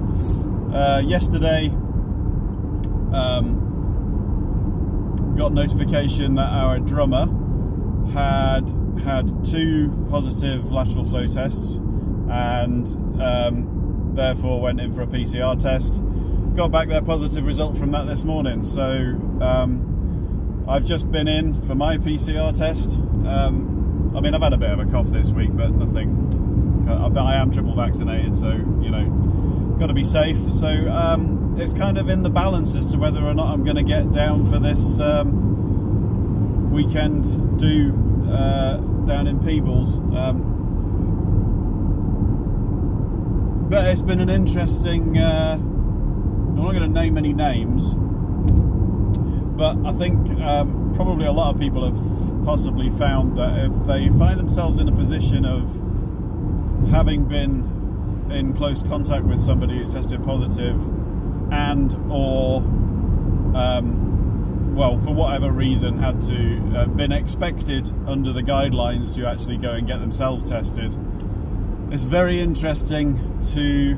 Uh, 0.75 0.99
yesterday, 0.99 1.67
um, 3.13 3.65
got 5.35 5.53
notification 5.53 6.35
that 6.35 6.49
our 6.49 6.79
drummer 6.79 7.25
had 8.11 8.78
had 9.03 9.45
two 9.45 10.07
positive 10.09 10.71
lateral 10.71 11.05
flow 11.05 11.27
tests 11.27 11.75
and 12.29 12.87
um, 13.21 14.11
therefore 14.15 14.61
went 14.61 14.79
in 14.79 14.93
for 14.93 15.01
a 15.01 15.07
PCR 15.07 15.59
test. 15.59 16.01
Got 16.55 16.71
back 16.71 16.87
their 16.87 17.01
positive 17.01 17.45
result 17.45 17.77
from 17.77 17.91
that 17.91 18.05
this 18.05 18.23
morning. 18.23 18.63
So 18.63 18.83
um, 19.41 20.65
I've 20.67 20.83
just 20.83 21.11
been 21.11 21.27
in 21.27 21.61
for 21.61 21.75
my 21.75 21.97
PCR 21.97 22.55
test. 22.57 22.97
Um, 22.97 24.13
I 24.15 24.21
mean, 24.21 24.33
I've 24.33 24.41
had 24.41 24.53
a 24.53 24.57
bit 24.57 24.69
of 24.69 24.79
a 24.79 24.85
cough 24.85 25.09
this 25.09 25.29
week, 25.29 25.49
but 25.53 25.71
nothing. 25.71 26.85
But 26.85 27.17
I 27.17 27.35
am 27.35 27.51
triple 27.51 27.75
vaccinated, 27.75 28.35
so 28.35 28.49
you 28.49 28.89
know, 28.89 29.75
got 29.79 29.87
to 29.87 29.93
be 29.93 30.03
safe. 30.03 30.37
So 30.37 30.67
um, 30.89 31.55
it's 31.59 31.73
kind 31.73 31.97
of 31.97 32.09
in 32.09 32.23
the 32.23 32.29
balance 32.31 32.73
as 32.73 32.91
to 32.91 32.97
whether 32.97 33.23
or 33.23 33.35
not 33.35 33.53
I'm 33.53 33.63
going 33.63 33.75
to 33.75 33.83
get 33.83 34.11
down 34.11 34.45
for 34.45 34.57
this 34.57 34.99
um, 34.99 36.71
weekend 36.71 37.59
do 37.59 38.08
uh, 38.31 38.77
down 39.05 39.27
in 39.27 39.39
Peebles. 39.39 39.97
Um, 40.15 40.57
but 43.69 43.85
it's 43.85 44.01
been 44.01 44.19
an 44.19 44.29
interesting. 44.29 45.17
Uh, 45.17 45.57
I'm 45.59 46.55
not 46.55 46.71
going 46.73 46.81
to 46.81 46.87
name 46.87 47.17
any 47.17 47.33
names, 47.33 47.93
but 49.57 49.77
I 49.85 49.93
think 49.93 50.39
um, 50.41 50.93
probably 50.95 51.25
a 51.25 51.31
lot 51.31 51.53
of 51.53 51.59
people 51.59 51.85
have 51.85 52.45
possibly 52.45 52.89
found 52.91 53.37
that 53.37 53.65
if 53.65 53.85
they 53.85 54.09
find 54.09 54.39
themselves 54.39 54.79
in 54.79 54.87
a 54.87 54.91
position 54.91 55.45
of 55.45 55.69
having 56.89 57.25
been 57.25 58.27
in 58.31 58.53
close 58.53 58.81
contact 58.83 59.25
with 59.25 59.39
somebody 59.39 59.77
who's 59.77 59.93
tested 59.93 60.23
positive 60.23 60.81
and 61.51 61.95
or 62.09 62.57
um, 63.55 64.08
well 64.79 64.99
for 64.99 65.13
whatever 65.13 65.51
reason 65.51 65.99
had 65.99 66.21
to 66.21 66.73
uh, 66.75 66.85
been 66.85 67.11
expected 67.11 67.91
under 68.07 68.33
the 68.33 68.41
guidelines 68.41 69.13
to 69.13 69.27
actually 69.27 69.57
go 69.57 69.73
and 69.73 69.85
get 69.85 69.99
themselves 69.99 70.43
tested 70.43 70.95
it's 71.91 72.03
very 72.03 72.39
interesting 72.39 73.39
to 73.53 73.95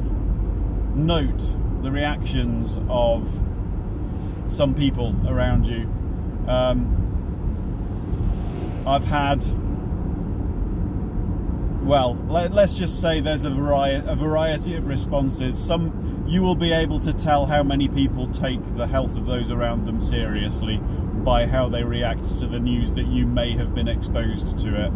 note 0.96 1.44
the 1.84 1.92
reactions 1.92 2.78
of 2.90 3.28
some 4.48 4.74
people 4.76 5.16
around 5.28 5.66
you. 5.66 5.90
Um, 6.48 6.98
I've 8.86 9.06
had, 9.06 9.44
well, 11.86 12.16
let, 12.28 12.54
us 12.54 12.76
just 12.76 13.02
say 13.02 13.20
there's 13.20 13.46
a 13.46 13.50
variety, 13.50 14.06
a 14.08 14.16
variety 14.16 14.76
of 14.76 14.86
responses. 14.88 15.58
Some 15.62 16.11
you 16.28 16.42
will 16.42 16.56
be 16.56 16.72
able 16.72 17.00
to 17.00 17.14
tell 17.14 17.46
how 17.46 17.64
many 17.64 17.88
people 17.88 18.28
take 18.28 18.60
the 18.78 18.88
health 18.88 19.18
of 19.18 19.26
those 19.26 19.52
around 19.52 19.86
them 19.86 20.02
seriously 20.02 20.78
by 21.24 21.46
how 21.46 21.70
they 21.70 21.84
react 21.84 22.40
to 22.40 22.48
the 22.48 22.60
news 22.60 22.94
that 22.94 23.08
you 23.08 23.28
may 23.28 23.52
have 23.52 23.76
been 23.76 23.88
exposed 23.88 24.58
to 24.60 24.86
it. 24.86 24.92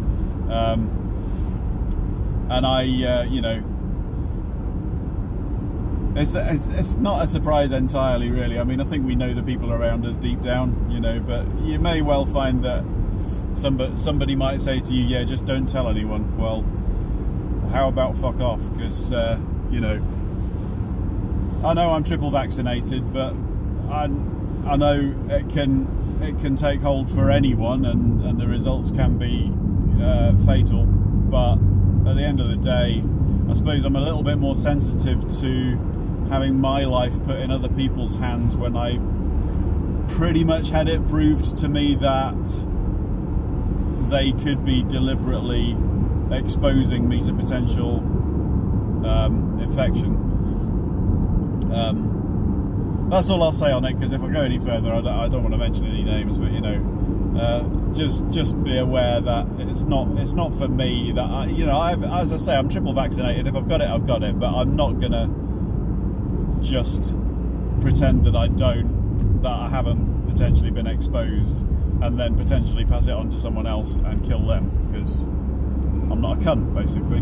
Um, 0.50 2.46
and 2.50 2.66
I, 2.66 2.82
uh, 2.82 3.22
you 3.24 3.40
know, 3.40 3.62
it's, 6.16 6.34
it's 6.34 6.68
it's 6.68 6.96
not 6.96 7.22
a 7.22 7.26
surprise 7.26 7.72
entirely, 7.72 8.30
really. 8.30 8.58
I 8.58 8.64
mean, 8.64 8.80
I 8.80 8.84
think 8.84 9.04
we 9.04 9.14
know 9.14 9.34
the 9.34 9.42
people 9.42 9.72
around 9.72 10.06
us 10.06 10.16
deep 10.16 10.42
down, 10.42 10.90
you 10.90 10.98
know, 10.98 11.20
but 11.20 11.46
you 11.60 11.78
may 11.78 12.00
well 12.00 12.24
find 12.24 12.64
that 12.64 12.84
somebody 13.54 13.96
somebody 13.96 14.34
might 14.34 14.60
say 14.60 14.80
to 14.80 14.94
you, 14.94 15.04
"Yeah, 15.04 15.24
just 15.24 15.44
don't 15.44 15.68
tell 15.68 15.88
anyone." 15.88 16.38
Well, 16.38 16.64
how 17.70 17.88
about 17.88 18.16
fuck 18.16 18.40
off? 18.40 18.72
Because 18.72 19.12
uh, 19.12 19.38
you 19.70 19.80
know, 19.80 20.02
I 21.64 21.74
know 21.74 21.92
I'm 21.92 22.04
triple 22.04 22.30
vaccinated, 22.30 23.12
but 23.12 23.34
I 23.90 24.08
I 24.66 24.76
know 24.76 25.14
it 25.28 25.48
can 25.50 26.18
it 26.22 26.38
can 26.40 26.56
take 26.56 26.80
hold 26.80 27.10
for 27.10 27.30
anyone, 27.30 27.84
and 27.84 28.22
and 28.24 28.40
the 28.40 28.46
results 28.46 28.90
can 28.90 29.18
be 29.18 29.52
uh, 30.02 30.36
fatal, 30.44 30.84
but 30.84 31.54
at 32.08 32.16
the 32.16 32.22
end 32.22 32.40
of 32.40 32.48
the 32.48 32.56
day, 32.56 33.02
I 33.48 33.54
suppose 33.54 33.84
I'm 33.84 33.96
a 33.96 34.00
little 34.00 34.22
bit 34.22 34.38
more 34.38 34.54
sensitive 34.54 35.26
to 35.40 35.78
having 36.30 36.60
my 36.60 36.84
life 36.84 37.22
put 37.24 37.36
in 37.36 37.50
other 37.50 37.68
people's 37.68 38.16
hands 38.16 38.56
when 38.56 38.76
I 38.76 38.98
pretty 40.14 40.44
much 40.44 40.70
had 40.70 40.88
it 40.88 41.06
proved 41.08 41.58
to 41.58 41.68
me 41.68 41.94
that 41.96 42.66
they 44.10 44.32
could 44.32 44.64
be 44.64 44.82
deliberately 44.82 45.76
exposing 46.30 47.08
me 47.08 47.22
to 47.22 47.32
potential 47.32 47.98
um, 49.06 49.58
infection. 49.60 50.25
Um, 51.72 53.08
that's 53.10 53.30
all 53.30 53.42
I'll 53.42 53.52
say 53.52 53.70
on 53.70 53.84
it 53.84 53.94
because 53.94 54.12
if 54.12 54.22
I 54.22 54.28
go 54.28 54.42
any 54.42 54.58
further, 54.58 54.92
I 54.92 55.00
don't, 55.00 55.06
I 55.06 55.28
don't 55.28 55.42
want 55.42 55.54
to 55.54 55.58
mention 55.58 55.86
any 55.86 56.02
names, 56.02 56.36
but 56.38 56.52
you 56.52 56.60
know, 56.60 57.38
uh, 57.40 57.94
just 57.94 58.28
just 58.30 58.62
be 58.64 58.78
aware 58.78 59.20
that 59.20 59.46
it's 59.58 59.82
not 59.82 60.08
it's 60.18 60.32
not 60.32 60.52
for 60.54 60.68
me 60.68 61.12
that 61.12 61.24
I, 61.24 61.46
you 61.46 61.66
know 61.66 61.78
I've, 61.78 62.02
as 62.02 62.32
I 62.32 62.36
say 62.36 62.56
I'm 62.56 62.68
triple 62.68 62.92
vaccinated. 62.92 63.46
If 63.46 63.54
I've 63.54 63.68
got 63.68 63.80
it 63.80 63.88
I've 63.88 64.06
got 64.06 64.22
it 64.22 64.38
but 64.38 64.54
I'm 64.54 64.74
not 64.74 65.00
gonna 65.00 65.28
just 66.62 67.14
pretend 67.80 68.24
that 68.24 68.34
I 68.34 68.48
don't 68.48 69.42
that 69.42 69.52
I 69.52 69.68
haven't 69.68 70.26
potentially 70.28 70.70
been 70.70 70.86
exposed 70.86 71.62
and 72.02 72.18
then 72.18 72.36
potentially 72.36 72.84
pass 72.84 73.06
it 73.06 73.12
on 73.12 73.30
to 73.30 73.38
someone 73.38 73.66
else 73.66 73.96
and 73.96 74.24
kill 74.26 74.46
them 74.46 74.90
because 74.90 75.22
I'm 76.10 76.20
not 76.20 76.38
a 76.38 76.40
cunt 76.40 76.74
basically. 76.74 77.20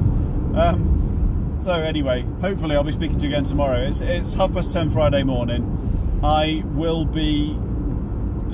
Um, 0.59 1.04
so 1.65 1.73
anyway 1.73 2.23
hopefully 2.43 2.77
I'll 2.77 2.85
be 2.85 2.93
speaking 2.93 3.19
to 3.19 3.27
you 3.27 3.33
again 3.33 3.45
tomorrow 3.45 3.81
it's, 3.81 4.03
it's 4.03 4.35
half 4.35 4.53
past 4.53 4.73
10 4.73 4.91
Friday 4.91 5.23
morning 5.23 6.21
I 6.23 6.63
will 6.67 7.05
be 7.05 7.59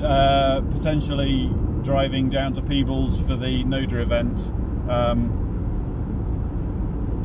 uh, 0.01 0.61
potentially 0.71 1.49
driving 1.83 2.29
down 2.29 2.53
to 2.53 2.61
Peebles 2.61 3.19
for 3.21 3.35
the 3.35 3.63
NODA 3.63 4.01
event 4.01 4.39
um, 4.89 5.37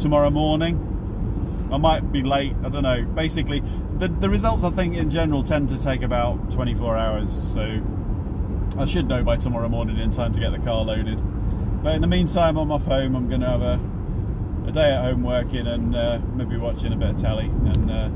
tomorrow 0.01 0.31
morning. 0.31 1.69
I 1.73 1.79
might 1.79 2.13
be 2.13 2.23
late, 2.23 2.55
I 2.65 2.69
don't 2.69 2.83
know. 2.85 3.05
Basically, 3.05 3.63
the, 3.99 4.09
the 4.09 4.31
results 4.31 4.63
I 4.63 4.71
think 4.71 4.97
in 4.97 5.11
general 5.11 5.43
tend 5.43 5.69
to 5.71 5.79
take 5.83 6.03
about 6.03 6.51
24 6.53 6.97
hours, 6.97 7.31
so 7.53 7.83
I 8.79 8.87
should 8.87 9.09
know 9.09 9.25
by 9.25 9.37
tomorrow 9.37 9.69
morning 9.69 9.99
in 9.99 10.11
time 10.11 10.33
to 10.33 10.41
get 10.41 10.53
the 10.53 10.59
car 10.59 10.85
loaded. 10.85 11.19
But 11.83 11.97
in 11.97 12.03
the 12.03 12.09
meantime, 12.09 12.57
I'm 12.57 12.71
off 12.71 12.87
home. 12.87 13.17
I'm 13.17 13.29
going 13.29 13.41
to 13.41 13.49
have 13.49 13.63
a, 13.63 13.81
a 14.67 14.73
day 14.73 14.93
at 14.93 15.05
home 15.05 15.23
working 15.23 15.67
and 15.67 15.95
uh, 15.95 16.19
maybe 16.35 16.57
watching 16.57 16.93
a 16.93 16.97
bit 16.97 17.11
of 17.11 17.17
telly, 17.17 17.47
and 17.47 17.91
uh, 17.91 18.11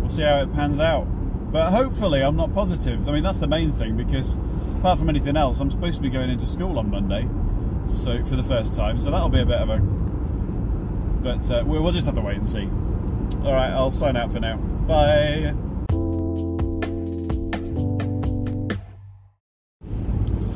we'll 0.00 0.10
see 0.10 0.22
how 0.22 0.40
it 0.40 0.52
pans 0.52 0.78
out. 0.78 1.04
But 1.52 1.70
hopefully, 1.70 2.22
I'm 2.22 2.36
not 2.36 2.54
positive. 2.54 3.08
I 3.08 3.12
mean, 3.12 3.22
that's 3.22 3.38
the 3.38 3.46
main 3.46 3.72
thing 3.72 3.96
because 3.96 4.38
apart 4.78 4.98
from 4.98 5.08
anything 5.08 5.36
else, 5.36 5.60
I'm 5.60 5.70
supposed 5.70 5.96
to 5.96 6.02
be 6.02 6.10
going 6.10 6.30
into 6.30 6.46
school 6.46 6.78
on 6.78 6.90
Monday, 6.90 7.28
so 7.88 8.24
for 8.24 8.36
the 8.36 8.42
first 8.42 8.74
time. 8.74 8.98
So 8.98 9.10
that'll 9.10 9.28
be 9.28 9.40
a 9.40 9.46
bit 9.46 9.60
of 9.60 9.68
a. 9.70 9.78
But 9.78 11.50
uh, 11.50 11.62
we'll 11.64 11.92
just 11.92 12.06
have 12.06 12.16
to 12.16 12.20
wait 12.20 12.38
and 12.38 12.50
see. 12.50 12.68
All 13.44 13.52
right, 13.52 13.70
I'll 13.70 13.90
sign 13.90 14.16
out 14.16 14.32
for 14.32 14.40
now. 14.40 14.56
Bye. 14.56 15.54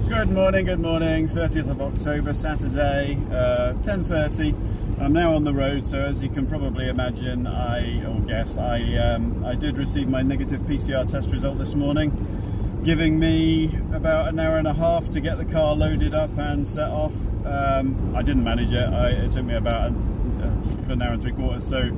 Good 0.08 0.30
morning, 0.30 0.64
good 0.64 0.80
morning. 0.80 1.28
30th 1.28 1.70
of 1.70 1.80
October, 1.80 2.32
Saturday, 2.32 3.18
uh, 3.30 3.74
10:30. 3.82 4.54
I'm 4.98 5.12
now 5.12 5.34
on 5.34 5.44
the 5.44 5.52
road, 5.52 5.84
so 5.84 5.98
as 6.00 6.22
you 6.22 6.30
can 6.30 6.46
probably 6.46 6.88
imagine, 6.88 7.46
I 7.46 8.04
or 8.06 8.20
guess 8.20 8.56
I 8.56 8.80
um, 8.96 9.44
I 9.44 9.54
did 9.54 9.76
receive 9.76 10.08
my 10.08 10.22
negative 10.22 10.62
PCR 10.62 11.06
test 11.06 11.30
result 11.32 11.58
this 11.58 11.74
morning 11.74 12.10
giving 12.86 13.18
me 13.18 13.76
about 13.92 14.28
an 14.28 14.38
hour 14.38 14.58
and 14.58 14.68
a 14.68 14.72
half 14.72 15.10
to 15.10 15.20
get 15.20 15.38
the 15.38 15.44
car 15.44 15.74
loaded 15.74 16.14
up 16.14 16.30
and 16.38 16.64
set 16.64 16.88
off. 16.88 17.14
Um, 17.44 18.14
I 18.14 18.22
didn't 18.22 18.44
manage 18.44 18.72
it, 18.72 18.88
I, 18.88 19.08
it 19.08 19.32
took 19.32 19.44
me 19.44 19.56
about 19.56 19.88
an, 19.88 20.86
uh, 20.88 20.92
an, 20.92 21.02
hour 21.02 21.14
and 21.14 21.20
three 21.20 21.32
quarters. 21.32 21.66
So 21.66 21.90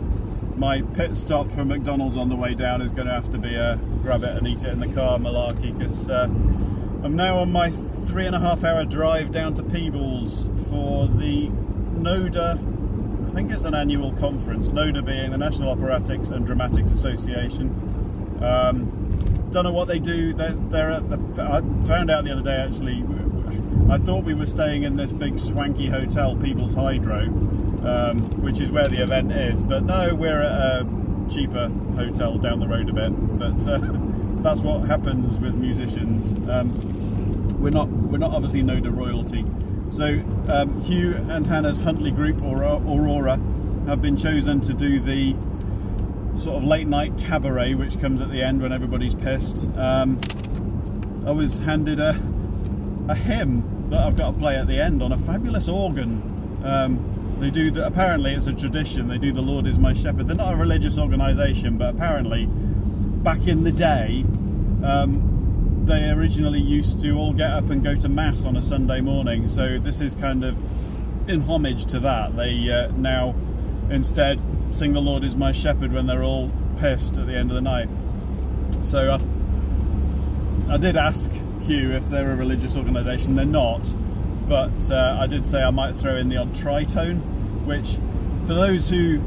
my 0.57 0.81
pit 0.81 1.15
stop 1.19 1.53
for 1.53 1.67
McDonald's 1.67 2.17
on 2.17 2.31
the 2.31 2.37
way 2.37 2.55
down 2.55 2.81
is 2.81 2.95
going 2.95 3.07
to 3.07 3.13
have 3.13 3.31
to 3.33 3.39
be 3.39 3.55
a 3.55 3.79
grab 4.03 4.23
it 4.25 4.35
and 4.35 4.49
eat 4.49 4.65
it 4.65 4.71
in 4.71 4.81
the 4.81 4.89
car 4.89 5.19
malarkey 5.19 5.77
because 5.77 6.09
uh, 6.09 6.23
I'm 6.25 7.15
now 7.15 7.39
on 7.39 7.53
my 7.53 7.69
three 7.69 8.25
and 8.25 8.35
a 8.35 8.41
half 8.41 8.65
hour 8.65 8.87
drive 8.87 9.31
down 9.31 9.55
to 9.57 9.63
Peebles 9.63 10.49
for 10.71 11.07
the 11.07 11.51
NODA, 11.99 12.78
think 13.39 13.53
it's 13.53 13.63
an 13.63 13.75
annual 13.75 14.13
conference, 14.15 14.69
NODA 14.71 15.01
being 15.07 15.31
the 15.31 15.39
National 15.39 15.73
Operatics 15.73 16.33
and 16.33 16.45
Dramatics 16.45 16.91
Association. 16.91 17.69
Um, 18.43 18.91
don't 19.53 19.63
know 19.63 19.71
what 19.71 19.87
they 19.87 20.01
do. 20.01 20.33
They're, 20.33 20.55
they're 20.55 20.99
the, 20.99 21.19
I 21.41 21.61
found 21.87 22.11
out 22.11 22.25
the 22.25 22.33
other 22.33 22.43
day 22.43 22.57
actually. 22.57 23.05
I 23.89 23.97
thought 23.99 24.25
we 24.25 24.35
were 24.35 24.45
staying 24.45 24.83
in 24.83 24.97
this 24.97 25.13
big 25.13 25.39
swanky 25.39 25.87
hotel, 25.87 26.35
Peebles 26.35 26.75
Hydro, 26.75 27.27
um, 27.87 28.19
which 28.43 28.59
is 28.59 28.73
where 28.73 28.89
the 28.89 29.05
event 29.05 29.31
is. 29.31 29.63
But 29.63 29.85
no, 29.85 30.17
we're 30.17 30.43
at 30.43 30.51
a 30.51 30.87
cheaper 31.31 31.69
hotel 31.95 32.39
down 32.39 32.59
the 32.59 32.67
road 32.67 32.89
a 32.89 32.93
bit. 32.93 33.39
But 33.39 33.69
uh, 33.69 33.79
that's 34.43 34.63
what 34.63 34.89
happens 34.89 35.39
with 35.39 35.55
musicians. 35.55 36.33
Um, 36.51 37.47
we're 37.61 37.71
not 37.71 37.89
we're 37.89 38.19
not 38.19 38.33
obviously 38.33 38.65
to 38.65 38.91
royalty. 38.91 39.45
So 39.89 40.23
um, 40.49 40.81
Hugh 40.83 41.15
and 41.15 41.47
Hannah's 41.47 41.81
Huntly 41.81 42.15
group, 42.15 42.43
or 42.43 42.63
Aurora, 42.63 43.41
have 43.87 44.03
been 44.03 44.17
chosen 44.17 44.61
to 44.63 44.75
do 44.75 45.01
the 45.01 45.35
sort 46.37 46.59
of 46.59 46.65
late 46.65 46.87
night 46.87 47.17
cabaret, 47.19 47.75
which 47.75 48.01
comes 48.01 48.21
at 48.21 48.31
the 48.31 48.43
end 48.43 48.63
when 48.63 48.73
everybody's 48.73 49.15
pissed. 49.15 49.67
Um, 49.77 50.21
I 51.27 51.31
was 51.31 51.59
handed 51.59 52.01
a 52.01 52.21
a 53.09 53.15
hymn 53.15 53.89
that 53.91 54.01
I've 54.01 54.17
got 54.17 54.33
to 54.33 54.39
play 54.39 54.57
at 54.57 54.67
the 54.67 54.81
end 54.81 55.03
on 55.03 55.13
a 55.13 55.19
fabulous 55.19 55.69
organ. 55.69 56.61
Um, 56.63 57.37
they 57.41 57.51
do 57.51 57.71
the, 57.71 57.87
apparently 57.87 58.35
it's 58.35 58.47
a 58.47 58.53
tradition. 58.53 59.09
They 59.09 59.19
do 59.19 59.33
the 59.33 59.43
Lord 59.43 59.67
is 59.67 59.79
my 59.79 59.95
shepherd. 59.95 60.29
They're 60.29 60.37
not 60.37 60.53
a 60.53 60.57
religious 60.57 60.99
organisation, 60.99 61.79
but 61.79 61.95
apparently 61.95 62.47
back 62.47 63.47
in 63.47 63.65
the 63.65 63.73
day, 63.73 64.25
um, 64.85 65.38
they 65.89 66.11
originally 66.11 66.61
used 66.61 67.01
to 67.01 67.13
all 67.13 67.33
get 67.33 67.51
up 67.51 67.71
and 67.71 67.83
go 67.83 67.95
to 67.95 68.09
mass 68.09 68.45
on 68.45 68.57
a 68.57 68.63
Sunday 68.63 69.01
morning. 69.01 69.49
So 69.49 69.79
this 69.79 70.01
is 70.03 70.15
kind 70.15 70.45
of 70.45 70.57
in 71.29 71.41
homage 71.41 71.87
to 71.87 72.01
that. 72.01 72.37
They 72.37 72.71
uh, 72.71 72.89
now 72.93 73.35
instead 73.91 74.39
sing 74.71 74.93
the 74.93 75.01
Lord 75.01 75.25
is 75.25 75.35
my 75.35 75.51
shepherd 75.51 75.93
when 75.93 76.07
they're 76.07 76.23
all 76.23 76.53
pissed 76.79 77.17
at 77.17 77.27
the 77.27 77.35
end 77.35 77.51
of 77.51 77.55
the 77.55 77.63
night. 77.63 77.89
So 78.83 79.13
I, 79.13 80.75
I 80.75 80.77
did 80.77 80.99
ask 80.99 81.31
Hugh 81.63 81.93
if 81.93 82.09
they're 82.11 82.33
a 82.33 82.37
religious 82.37 82.77
organisation. 82.77 83.35
They're 83.35 83.47
not, 83.47 83.81
but 84.47 84.91
uh, 84.91 85.17
I 85.19 85.27
did 85.27 85.47
say 85.47 85.63
I 85.63 85.71
might 85.71 85.95
throw 85.95 86.17
in 86.17 86.29
the 86.29 86.37
odd 86.37 86.53
tritone, 86.55 87.21
which 87.65 87.95
for 88.47 88.53
those 88.53 88.91
who 88.91 89.19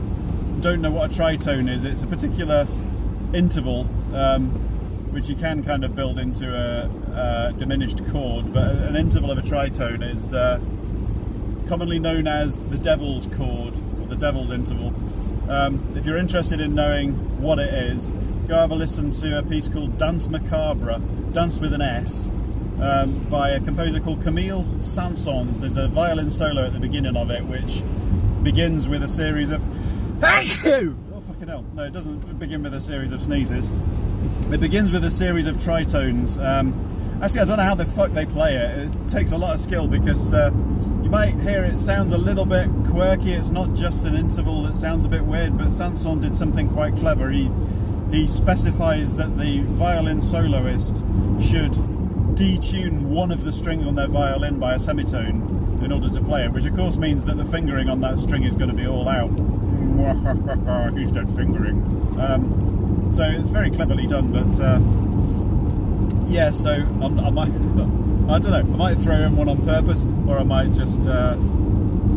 don't 0.60 0.82
know 0.82 0.92
what 0.92 1.12
a 1.12 1.14
tritone 1.14 1.74
is, 1.74 1.84
it's 1.84 2.04
a 2.04 2.08
particular 2.08 2.68
interval 3.34 3.90
um, 4.14 4.71
which 5.12 5.28
you 5.28 5.36
can 5.36 5.64
kind 5.64 5.84
of 5.84 5.96
build 5.96 6.18
into 6.20 6.56
a, 6.56 7.50
a, 7.50 7.54
diminished 7.54 8.06
chord, 8.12 8.54
but 8.54 8.76
an 8.76 8.96
interval 8.96 9.32
of 9.32 9.38
a 9.38 9.42
tritone 9.42 10.04
is 10.04 10.34
uh, 10.34 10.60
commonly 11.68 12.00
known 12.00 12.28
as 12.28 12.64
the 12.66 12.78
devil's 12.78 13.28
chord 13.28 13.76
or 14.00 14.08
the 14.08 14.16
devil's 14.16 14.52
interval. 14.52 14.94
Um, 15.50 15.94
if 15.98 16.06
you're 16.06 16.18
interested 16.18 16.62
in 16.62 16.76
knowing 16.76 17.14
what 17.42 17.60
it 17.60 17.74
is, 17.74 18.12
go 18.48 18.56
have 18.56 18.72
a 18.72 18.76
listen 18.76 19.12
to 19.12 19.40
a 19.40 19.44
piece 19.44 19.68
called 19.68 19.98
Danse 19.98 20.30
Macabre, 20.30 21.00
Dance 21.34 21.60
with 21.60 21.74
an 21.74 21.82
S, 21.82 22.30
um, 22.82 23.28
by 23.30 23.50
a 23.50 23.60
composer 23.60 24.00
called 24.00 24.24
Camille 24.24 24.66
Saint-Saëns. 24.80 25.60
There's 25.60 25.78
a 25.78 25.88
violin 25.88 26.32
solo 26.32 26.66
at 26.66 26.74
the 26.74 26.80
beginning 26.80 27.16
of 27.16 27.30
it, 27.32 27.46
which 27.46 27.84
begins 28.44 28.88
with 28.88 29.04
a 29.04 29.08
series 29.08 29.50
of. 29.50 29.62
Thank 30.20 30.64
you! 30.64 30.98
Oh, 31.14 31.20
fucking 31.20 31.48
hell. 31.48 31.66
No, 31.74 31.84
it 31.84 31.92
doesn't 31.92 32.40
begin 32.40 32.64
with 32.64 32.74
a 32.74 32.82
series 32.82 33.12
of 33.12 33.22
sneezes. 33.22 33.70
It 34.52 34.60
begins 34.60 34.92
with 34.92 35.04
a 35.06 35.12
series 35.12 35.46
of 35.46 35.58
tritones. 35.58 36.38
Um, 36.44 37.20
actually, 37.22 37.42
I 37.42 37.46
don't 37.46 37.58
know 37.58 37.64
how 37.64 37.76
the 37.76 37.86
fuck 37.86 38.12
they 38.12 38.26
play 38.26 38.56
it. 38.56 38.88
It 38.88 39.10
takes 39.10 39.32
a 39.32 39.38
lot 39.38 39.54
of 39.54 39.60
skill 39.60 39.88
because 39.88 40.34
uh, 40.34 40.52
you 41.02 41.10
might 41.10 41.40
hear 41.40 41.64
it 41.64 41.80
sounds 41.80 42.12
a 42.12 42.18
little 42.18 42.46
bit 42.46 42.70
quirky. 42.90 43.34
It's 43.34 43.52
not 43.52 43.74
just 43.74 44.06
an 44.06 44.16
interval 44.16 44.64
that 44.64 44.76
sounds 44.76 45.06
a 45.06 45.10
bit 45.10 45.24
weird, 45.24 45.58
but 45.58 45.72
Saint-Saëns 45.72 46.22
did 46.22 46.36
something 46.36 46.70
quite 46.70 46.96
clever. 46.96 47.30
He 47.32 47.50
he 48.12 48.28
specifies 48.28 49.16
that 49.16 49.38
the 49.38 49.62
violin 49.62 50.22
soloist 50.22 50.98
should 51.40 51.72
detune 52.36 53.04
one 53.04 53.32
of 53.32 53.46
the 53.46 53.54
strings 53.54 53.88
on 53.88 53.96
their 53.96 54.08
violin 54.08 54.60
by 54.60 54.74
a 54.74 54.80
semitone 54.80 55.82
in 55.84 55.92
order 55.92 56.10
to 56.10 56.22
play 56.22 56.44
it, 56.44 56.52
which 56.52 56.66
of 56.66 56.76
course 56.76 56.98
means 56.98 57.24
that 57.26 57.38
the 57.38 57.46
fingering 57.46 57.90
on 57.90 58.02
that 58.02 58.20
string 58.20 58.44
is 58.44 58.56
going 58.56 58.70
to 58.70 58.76
be 58.76 58.86
all 58.86 59.08
out. 59.08 59.32
He's 60.98 61.12
dead 61.12 61.34
fingering. 61.36 61.82
Um, 62.20 62.81
so 63.12 63.24
it's 63.24 63.50
very 63.50 63.70
cleverly 63.70 64.08
done, 64.08 64.32
but 64.32 64.64
uh, 64.64 64.80
yeah, 66.32 66.52
so 66.52 66.72
I'm, 66.72 67.20
i 67.20 67.30
might, 67.30 67.50
I 68.30 68.40
don't 68.40 68.52
know, 68.52 68.60
I 68.60 68.64
might 68.64 68.98
throw 69.00 69.16
in 69.16 69.36
one 69.36 69.50
on 69.50 69.66
purpose, 69.66 70.06
or 70.28 70.40
I 70.40 70.44
might 70.44 70.74
just. 70.74 71.08
Uh, 71.08 71.38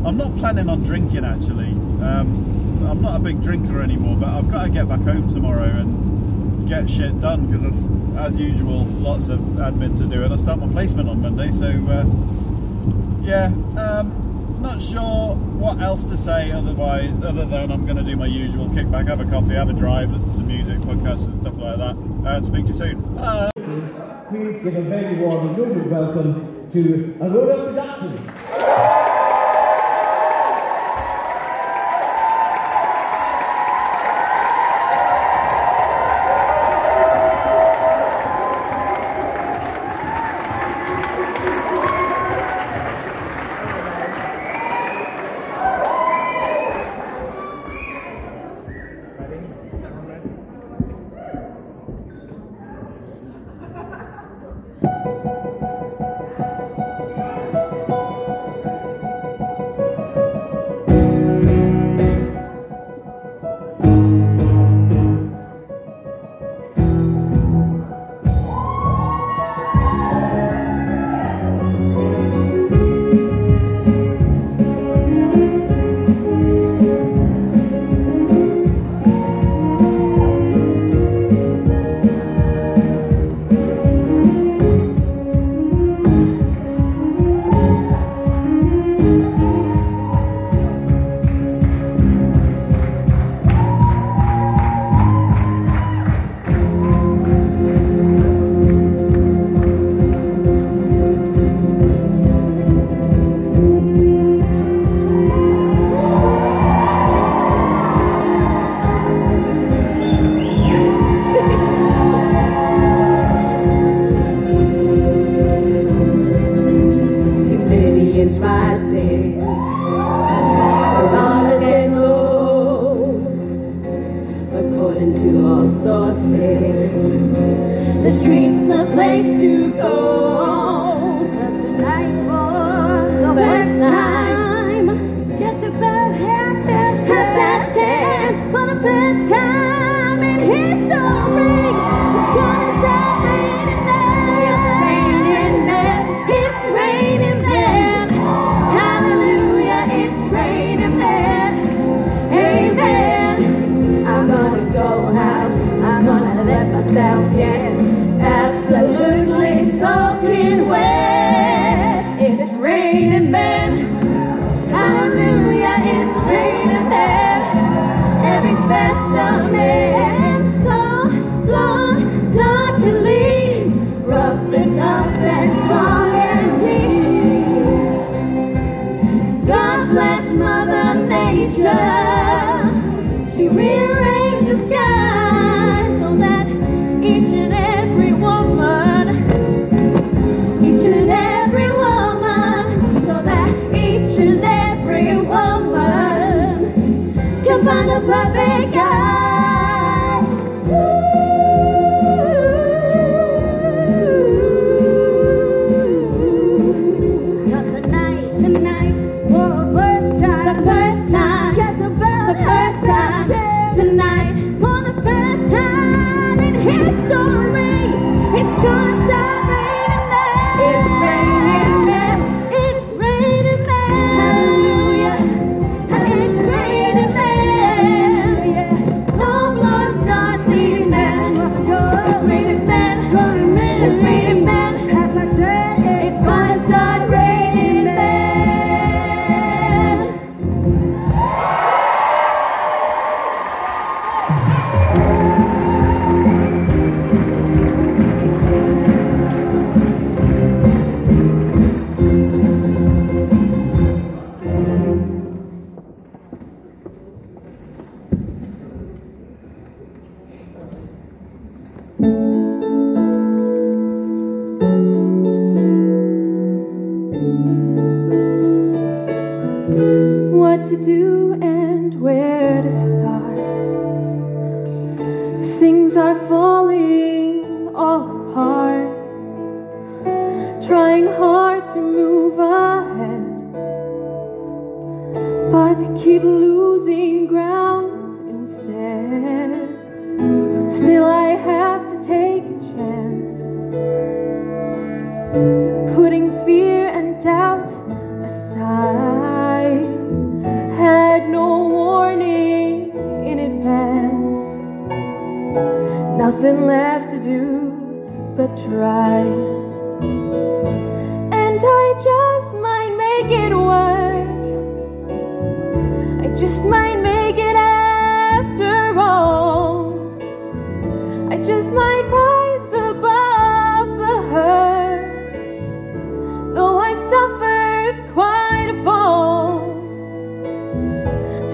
I'm 0.04 0.18
not 0.18 0.36
planning 0.36 0.68
on 0.68 0.82
drinking 0.82 1.24
actually. 1.24 1.70
Um, 2.02 2.86
I'm 2.86 3.00
not 3.00 3.16
a 3.16 3.18
big 3.18 3.40
drinker 3.40 3.80
anymore, 3.80 4.16
but 4.16 4.28
I've 4.28 4.50
got 4.50 4.64
to 4.64 4.68
get 4.70 4.88
back 4.88 5.00
home 5.00 5.28
tomorrow 5.28 5.64
and 5.64 6.68
get 6.68 6.88
shit 6.88 7.18
done 7.20 7.46
because, 7.46 7.88
as 8.16 8.36
usual, 8.36 8.84
lots 8.84 9.28
of 9.28 9.40
admin 9.40 9.96
to 9.98 10.06
do, 10.06 10.22
and 10.22 10.32
I 10.32 10.36
start 10.36 10.60
my 10.60 10.68
placement 10.68 11.08
on 11.08 11.22
Monday. 11.22 11.50
So, 11.52 11.66
uh, 11.66 12.04
yeah, 13.24 13.46
um, 13.80 14.23
not 14.64 14.80
sure 14.80 15.34
what 15.34 15.78
else 15.82 16.04
to 16.04 16.16
say 16.16 16.50
otherwise, 16.50 17.22
other 17.22 17.44
than 17.44 17.70
I'm 17.70 17.84
going 17.84 17.98
to 17.98 18.02
do 18.02 18.16
my 18.16 18.26
usual 18.26 18.68
kick 18.70 18.90
back, 18.90 19.08
have 19.08 19.20
a 19.20 19.26
coffee, 19.26 19.52
have 19.52 19.68
a 19.68 19.74
drive, 19.74 20.10
listen 20.10 20.30
to 20.30 20.36
some 20.36 20.46
music, 20.46 20.78
podcasts, 20.78 21.26
and 21.26 21.36
stuff 21.38 21.54
like 21.58 21.76
that, 21.76 21.94
and 21.94 22.46
speak 22.46 22.64
to 22.64 22.72
you 22.72 22.78
soon. 22.78 23.14
Bye. 23.14 23.50
Please 24.30 24.64
give 24.64 24.74
a 24.76 24.82
very 24.82 25.18
warm 25.18 25.48
and 25.48 25.90
welcome 25.90 26.70
to 26.70 27.16
Aurora 27.20 27.72
Productions. 27.72 29.03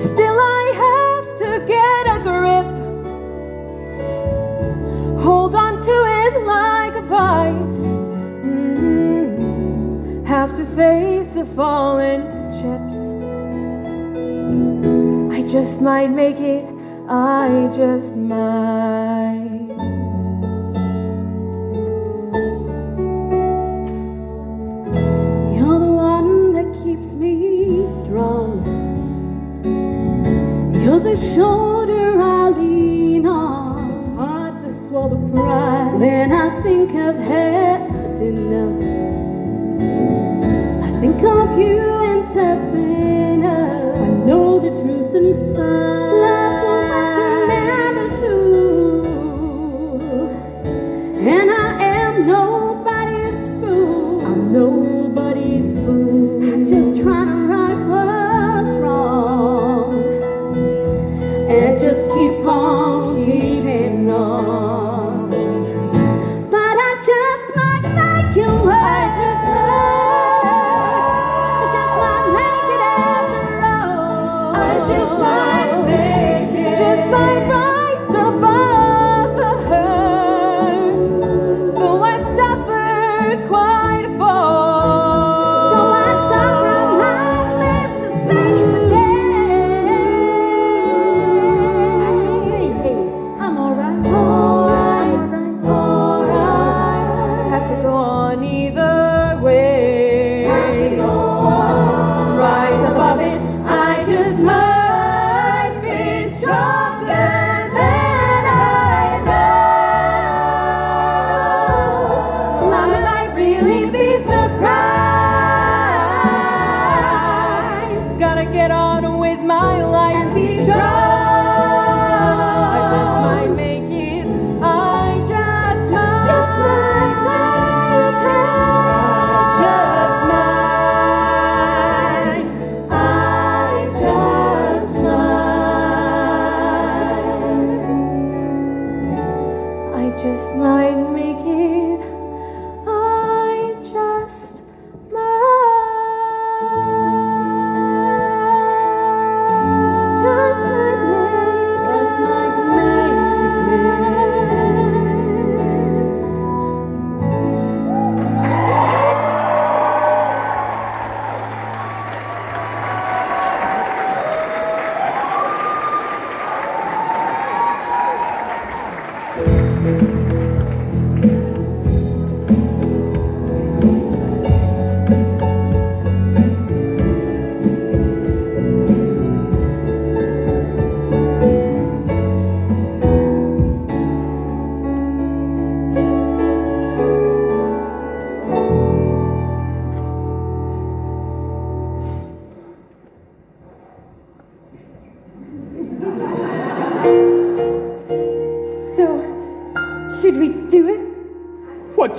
Still, 0.08 0.38
I 0.38 0.64
have 0.84 1.26
to 1.42 1.50
get 1.66 2.02
a 2.16 2.18
grip. 2.28 2.68
Hold 5.22 5.54
on 5.54 5.74
to 5.88 5.96
it 6.20 6.34
like 6.56 6.94
a 6.96 7.04
vice. 7.16 7.82
Mm 8.44 8.76
-hmm. 8.86 10.26
Have 10.26 10.52
to 10.56 10.64
face 10.80 11.30
the 11.34 11.46
fallen 11.56 12.20
chips. 12.56 12.98
I 15.36 15.42
just 15.54 15.80
might 15.80 16.10
make 16.22 16.40
it. 16.56 16.66
I 17.08 17.68
just 17.76 18.16
might. 18.16 18.99
shoulder 31.34 32.20
I 32.20 32.50
lean 32.50 33.26
on. 33.26 33.90
It's 33.90 34.16
hard 34.18 34.54
to 34.62 34.88
swallow 34.88 35.28
pride 35.32 35.94
when 36.00 36.32
I 36.32 36.62
think 36.62 36.90
I've 36.90 37.16
had 37.16 37.80
enough. 38.22 38.69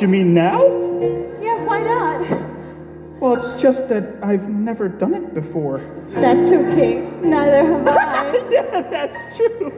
You 0.02 0.08
mean 0.08 0.34
now? 0.34 0.64
Yeah, 1.42 1.64
why 1.64 1.80
not? 1.80 3.22
Well, 3.22 3.36
it's 3.36 3.62
just 3.62 3.88
that 3.90 4.16
I've 4.24 4.50
never 4.50 4.90
done 4.90 5.14
it 5.14 5.34
before. 5.36 5.80
That's 6.10 6.52
okay. 6.52 7.08
Neither 7.22 7.66
have 7.66 7.88
I. 7.88 8.48
yeah, 8.52 8.82
that's 8.90 9.38
true. 9.38 9.72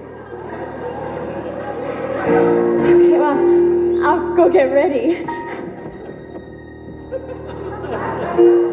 Okay, 2.24 3.18
well, 3.18 4.06
I'll 4.06 4.34
go 4.36 4.50
get 4.50 4.72
ready. 4.72 5.26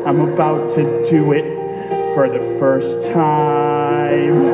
I'm 0.06 0.20
about 0.20 0.70
to 0.76 1.04
do 1.10 1.32
it 1.32 2.14
for 2.14 2.28
the 2.28 2.58
first 2.60 3.12
time. 3.12 4.44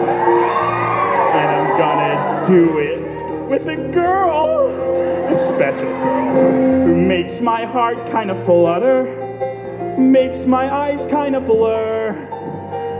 And 1.37 1.51
I'm 1.57 1.79
gonna 1.79 2.49
do 2.49 2.79
it 2.79 3.49
with 3.51 3.69
a 3.69 3.77
girl. 3.93 4.26
A 5.29 5.37
special 5.55 5.89
girl 5.89 6.87
who 6.87 6.95
makes 6.95 7.41
my 7.41 7.65
heart 7.65 8.11
kind 8.11 8.31
of 8.31 8.45
flutter, 8.47 9.05
makes 9.99 10.45
my 10.45 10.73
eyes 10.73 11.05
kind 11.11 11.35
of 11.35 11.47
blur. 11.47 12.15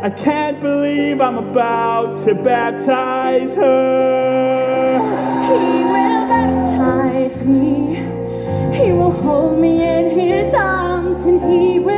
I 0.03 0.11
can't 0.11 0.61
believe 0.61 1.21
I'm 1.21 1.39
about 1.39 2.25
to 2.27 2.35
baptize 2.35 3.55
her. 3.55 4.99
He 5.47 5.85
will 5.85 6.29
baptize 6.29 7.43
me. 7.43 7.97
He 8.77 8.93
will 8.93 9.13
hold 9.13 9.59
me 9.59 9.83
in 9.83 10.19
his 10.19 10.53
arms 10.53 11.25
and 11.25 11.41
he 11.51 11.79
will 11.79 11.96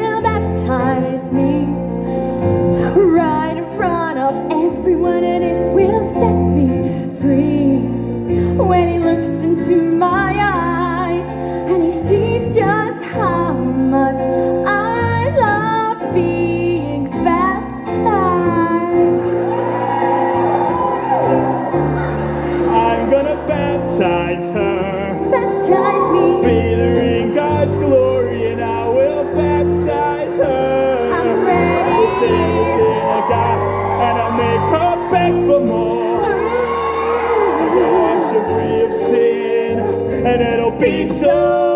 be 40.89 41.07
so 41.21 41.68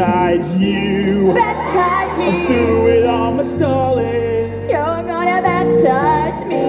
baptize 0.00 0.60
you. 0.60 1.32
Baptize 1.34 2.18
me. 2.18 2.46
Through 2.46 2.84
with 2.84 3.06
all 3.06 3.32
my 3.32 3.44
stalling. 3.56 4.70
You're 4.70 5.02
gonna 5.10 5.42
baptize 5.42 6.44
me. 6.46 6.64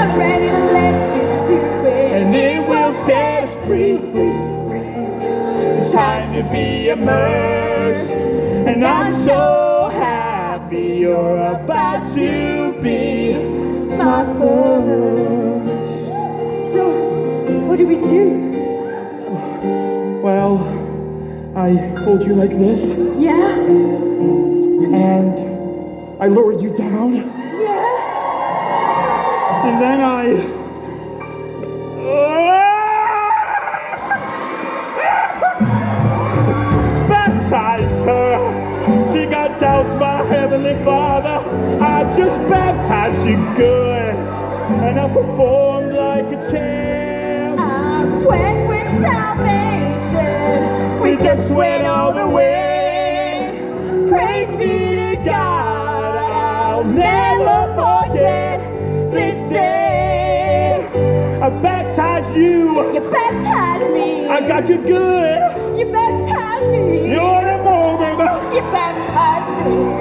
I'm 0.00 0.18
ready 0.18 0.48
to 0.48 0.64
let 0.72 1.16
you 1.16 1.56
do 1.56 1.86
it. 1.86 2.12
and 2.12 2.34
it 2.34 2.68
will 2.68 2.92
set 3.06 3.44
us 3.44 3.66
free. 3.66 3.98
It's 5.78 5.92
time 5.92 6.34
to 6.34 6.42
be 6.50 6.88
immersed, 6.88 8.10
and 8.10 8.84
I'm 8.84 9.24
so 9.24 9.55
hold 22.16 22.28
you 22.28 22.34
like 22.34 22.50
this, 22.50 22.96
Yeah? 23.18 23.58
and 24.94 25.38
I 26.22 26.28
lowered 26.28 26.62
you 26.62 26.74
down, 26.74 27.14
Yeah? 27.14 27.26
and 29.66 29.82
then 29.82 30.00
I. 30.00 30.65
I 61.46 61.48
baptized 61.62 62.36
you. 62.36 62.92
You 62.92 63.00
baptized 63.08 63.92
me. 63.94 64.26
I 64.26 64.40
got 64.48 64.68
you 64.68 64.78
good. 64.78 65.78
You 65.78 65.92
baptized 65.92 66.72
me. 66.72 67.12
You're 67.12 67.44
the 67.44 67.62
moment. 67.62 68.52
You 68.52 68.62
baptized 68.62 69.68
me. 69.68 69.95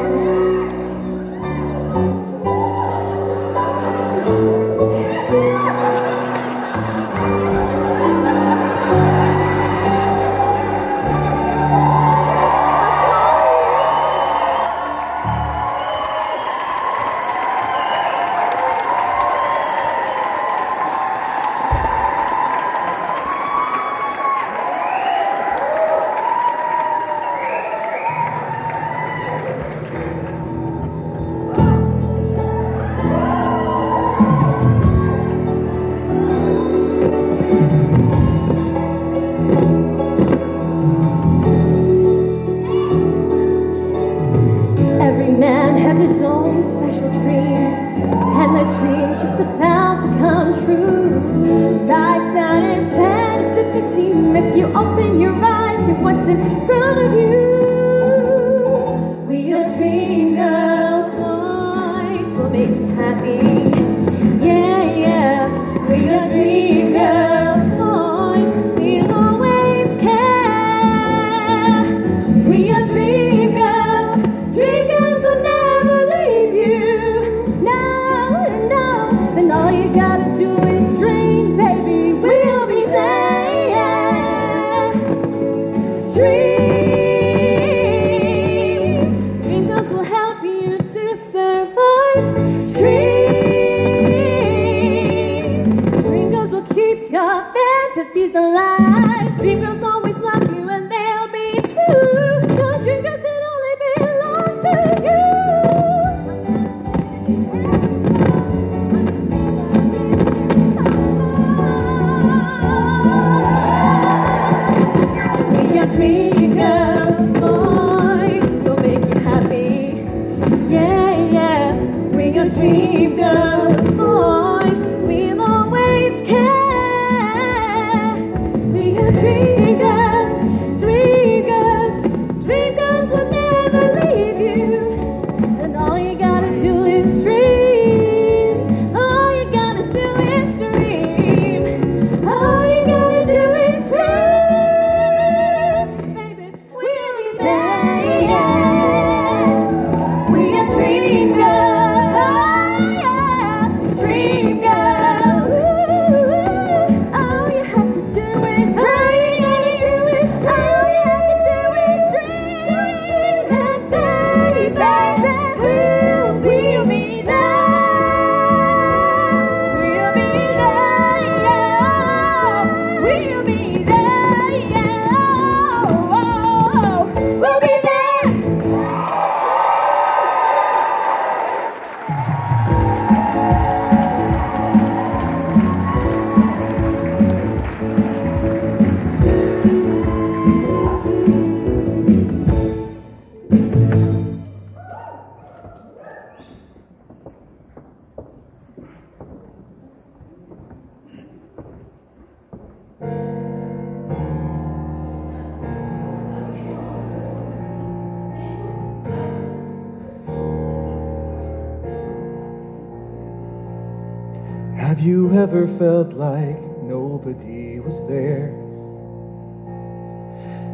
felt 215.78 216.14
like 216.14 216.62
nobody 216.84 217.80
was 217.80 218.00
there. 218.08 218.54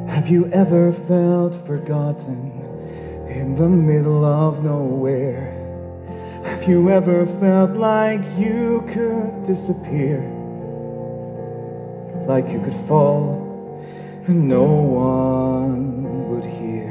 Have 0.08 0.30
you 0.30 0.46
ever 0.52 0.92
felt 0.94 1.56
forgotten 1.66 2.52
in 3.30 3.56
the 3.56 3.68
middle 3.68 4.26
of 4.26 4.64
nowhere? 4.64 5.58
Have 6.44 6.68
you 6.68 6.90
ever 6.92 7.26
felt 7.40 7.72
like 7.72 8.22
you 8.38 8.84
could 8.94 9.48
disappear? 9.48 10.22
Like 12.28 12.50
you 12.50 12.60
could 12.62 12.88
fall 12.88 13.42
and 14.28 14.48
no 14.48 14.64
one 14.64 16.30
would 16.30 16.46
hear? 16.46 16.91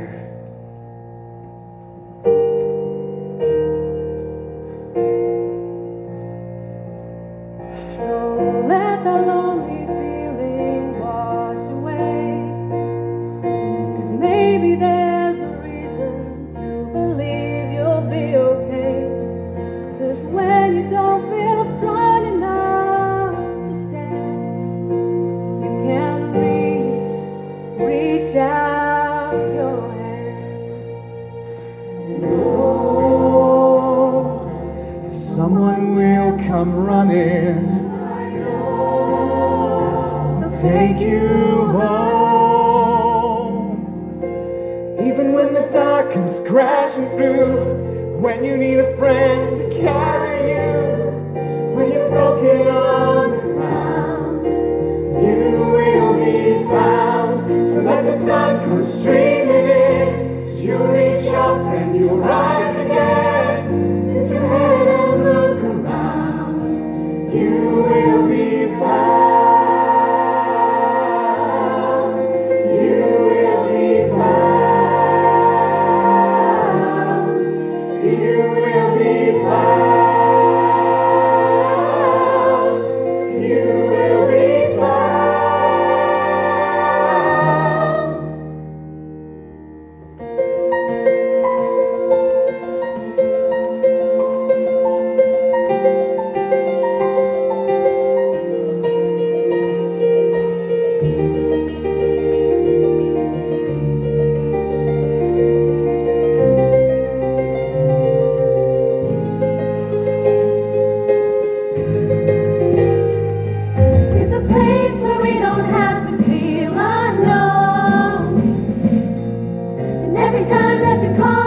every 120.41 120.53
time 120.53 120.81
that 120.81 121.03
you 121.03 121.17
call. 121.23 121.40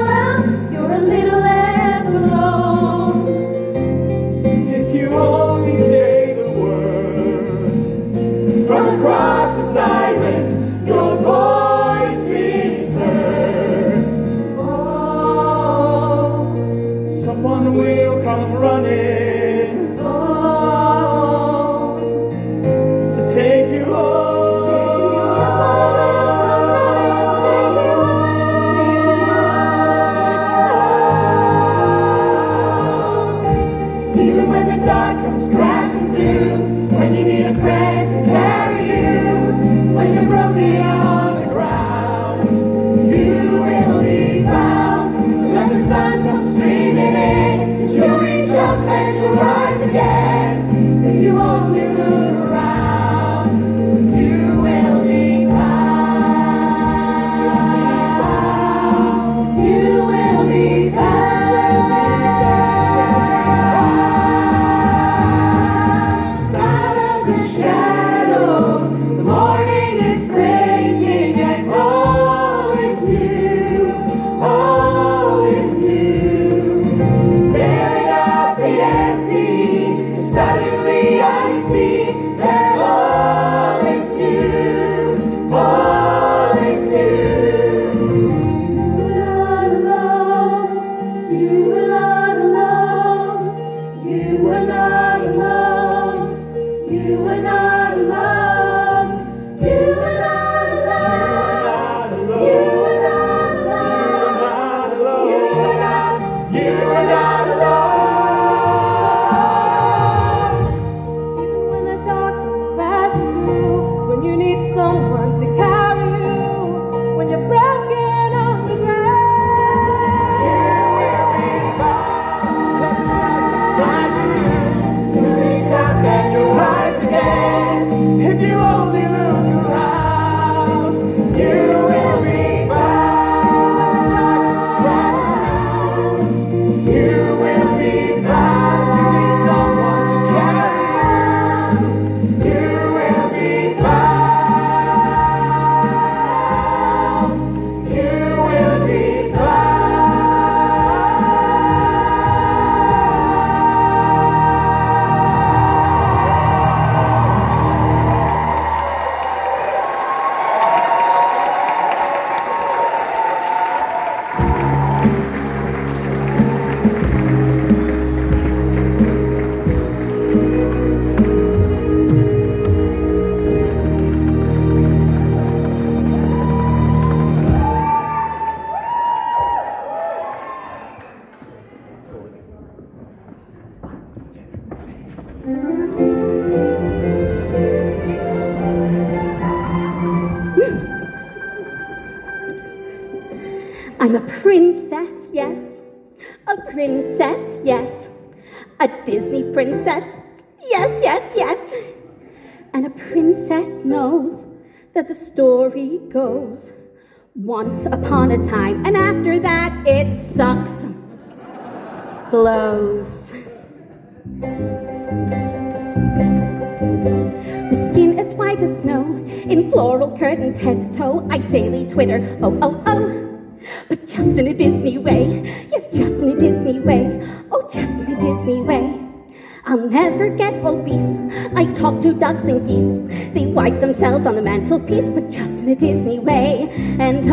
Wipe 233.64 233.80
themselves 233.80 234.26
on 234.26 234.36
the 234.36 234.41
mantelpiece, 234.41 235.09
but 235.16 235.32
just 235.32 235.49
in 235.49 235.70
a 235.70 235.76
Disney 235.76 236.20
way. 236.20 236.68
And 236.99 237.26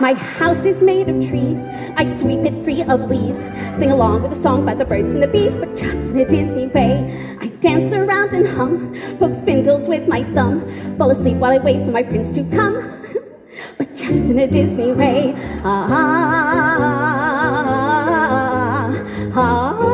My 0.00 0.14
house 0.14 0.64
is 0.64 0.82
made 0.82 1.08
of 1.08 1.16
trees. 1.28 1.58
I 1.96 2.04
sweep 2.18 2.40
it 2.40 2.64
free 2.64 2.82
of 2.82 3.08
leaves. 3.08 3.38
Sing 3.78 3.92
along 3.92 4.22
with 4.22 4.32
a 4.32 4.42
song 4.42 4.66
by 4.66 4.74
the 4.74 4.84
birds 4.84 5.14
and 5.14 5.22
the 5.22 5.28
bees, 5.28 5.56
but 5.56 5.76
just 5.76 5.96
in 5.96 6.18
a 6.18 6.28
Disney 6.28 6.66
way. 6.66 7.36
I 7.40 7.46
dance 7.46 7.92
around 7.92 8.30
and 8.34 8.46
hum, 8.46 8.94
poke 9.18 9.38
spindles 9.38 9.88
with 9.88 10.08
my 10.08 10.24
thumb, 10.34 10.96
fall 10.98 11.10
asleep 11.10 11.36
while 11.36 11.52
I 11.52 11.58
wait 11.58 11.84
for 11.84 11.92
my 11.92 12.02
prince 12.02 12.34
to 12.34 12.42
come. 12.56 12.74
but 13.78 13.94
just 13.96 14.12
in 14.12 14.38
a 14.40 14.46
Disney 14.48 14.92
way. 14.92 15.34
Ah, 15.64 15.86
ah, 15.90 16.04
ah, 16.56 16.80
ah, 19.36 19.74
ah, 19.76 19.84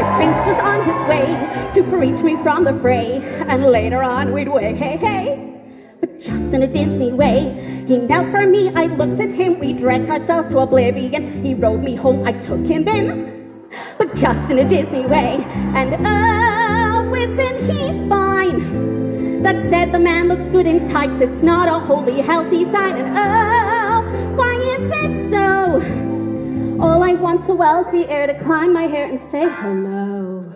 My 0.00 0.16
prince 0.16 0.46
was 0.46 0.56
on 0.64 0.78
his 0.88 1.08
way 1.10 1.26
to 1.74 1.82
preach 1.90 2.24
me 2.24 2.42
from 2.42 2.64
the 2.64 2.72
fray, 2.80 3.20
and 3.48 3.66
later 3.66 4.02
on 4.02 4.32
we'd 4.32 4.48
wait, 4.48 4.78
hey, 4.78 4.96
hey. 4.96 5.60
But 6.00 6.22
just 6.22 6.54
in 6.54 6.62
a 6.62 6.66
Disney 6.66 7.12
way, 7.12 7.84
he 7.86 7.98
knelt 7.98 8.30
for 8.30 8.46
me, 8.46 8.72
I 8.74 8.86
looked 8.86 9.20
at 9.20 9.28
him, 9.28 9.58
we 9.58 9.74
drank 9.74 10.08
ourselves 10.08 10.48
to 10.48 10.60
oblivion. 10.60 11.44
He 11.44 11.52
rode 11.52 11.82
me 11.82 11.96
home, 11.96 12.26
I 12.26 12.32
took 12.32 12.64
him 12.64 12.88
in, 12.88 13.68
but 13.98 14.14
just 14.16 14.50
in 14.50 14.60
a 14.60 14.66
Disney 14.66 15.04
way. 15.04 15.44
And 15.76 15.94
oh, 16.00 17.14
isn't 17.14 17.70
he 17.70 18.08
fine? 18.08 19.42
That 19.42 19.60
said, 19.68 19.92
the 19.92 19.98
man 19.98 20.28
looks 20.28 20.44
good 20.44 20.66
in 20.66 20.88
tights, 20.88 21.20
it's 21.20 21.42
not 21.42 21.68
a 21.68 21.78
wholly 21.78 22.22
healthy 22.22 22.64
sign. 22.72 22.96
And 22.96 23.18
oh, 23.18 24.34
why 24.34 24.54
is 24.54 24.92
it 24.94 25.30
so? 25.30 26.09
All 26.80 27.02
I 27.02 27.12
want's 27.12 27.46
a 27.46 27.54
wealthy 27.54 28.06
heir 28.06 28.26
to 28.26 28.32
climb 28.42 28.72
my 28.72 28.84
hair 28.84 29.04
and 29.04 29.20
say 29.30 29.42
hello. 29.42 30.50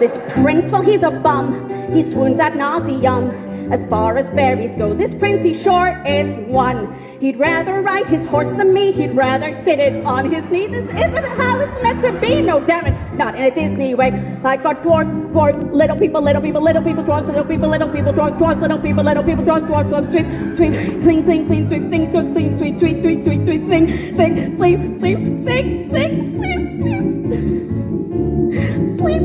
This 0.00 0.10
prince, 0.32 0.72
well, 0.72 0.82
he's 0.82 1.04
a 1.04 1.12
bum. 1.12 1.70
He 1.94 2.02
swoons 2.10 2.40
at 2.40 2.54
nauseum. 2.54 3.70
As 3.72 3.88
far 3.88 4.18
as 4.18 4.28
fairies 4.34 4.76
go, 4.76 4.92
this 4.92 5.14
prince 5.14 5.44
he 5.44 5.54
sure 5.54 6.02
is 6.04 6.48
one. 6.48 6.92
He'd 7.20 7.38
rather 7.38 7.80
ride 7.80 8.06
his 8.06 8.26
horse 8.28 8.54
than 8.56 8.74
me. 8.74 8.92
He'd 8.92 9.16
rather 9.16 9.54
sit 9.64 9.78
it 9.78 10.04
on 10.04 10.30
his 10.30 10.44
knee. 10.50 10.66
This 10.66 10.84
isn't 10.90 11.24
how 11.24 11.58
it's 11.60 11.82
meant 11.82 12.02
to 12.02 12.12
be. 12.20 12.42
No, 12.42 12.60
damn 12.60 12.86
it, 12.86 13.14
not 13.14 13.34
in 13.34 13.42
a 13.42 13.50
Disney 13.50 13.94
way. 13.94 14.10
Like 14.42 14.64
our 14.66 14.74
dwarfs, 14.74 15.08
dwarfs, 15.08 15.56
little 15.72 15.96
people, 15.96 16.20
little 16.20 16.42
people, 16.42 16.60
little 16.60 16.82
people, 16.82 17.02
dwarfs, 17.02 17.26
little 17.26 17.44
people, 17.44 17.70
little 17.70 17.88
people, 17.88 18.12
dwarfs, 18.12 18.36
dwarfs, 18.36 18.60
little 18.60 18.78
people, 18.78 19.02
little 19.02 19.24
people, 19.24 19.44
dwarfs, 19.44 19.66
dwarfs, 19.66 19.88
dwarfs, 19.88 20.10
sweep, 20.10 20.26
sweep, 20.56 20.74
clean, 21.02 21.24
clean, 21.24 21.46
clean, 21.46 21.68
sweep, 21.68 21.90
sing, 21.90 22.12
cook, 22.12 22.32
clean, 22.32 22.58
sweet, 22.58 22.78
tweet, 22.78 23.00
tweet, 23.00 23.24
tweet, 23.24 23.44
tweet, 23.46 23.68
sing, 23.70 23.88
sing, 24.16 24.56
sleep, 24.58 24.78
sleep, 25.00 25.18
sing, 25.44 25.90
sing, 25.90 26.28
sleep, 26.38 26.60
sleep, 27.32 27.62
sleep. 28.98 29.24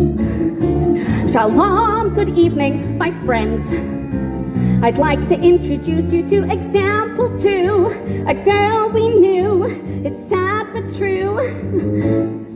Shalom, 1.33 2.13
good 2.15 2.37
evening, 2.37 2.97
my 2.97 3.11
friends. 3.25 4.00
I'd 4.83 4.97
like 4.97 5.19
to 5.29 5.35
introduce 5.35 6.11
you 6.11 6.27
to 6.29 6.51
example 6.51 7.29
two, 7.39 7.85
a 8.27 8.33
girl 8.33 8.89
we 8.89 9.09
knew. 9.13 9.65
It's 10.03 10.27
sad 10.27 10.73
but 10.73 10.97
true. 10.97 11.37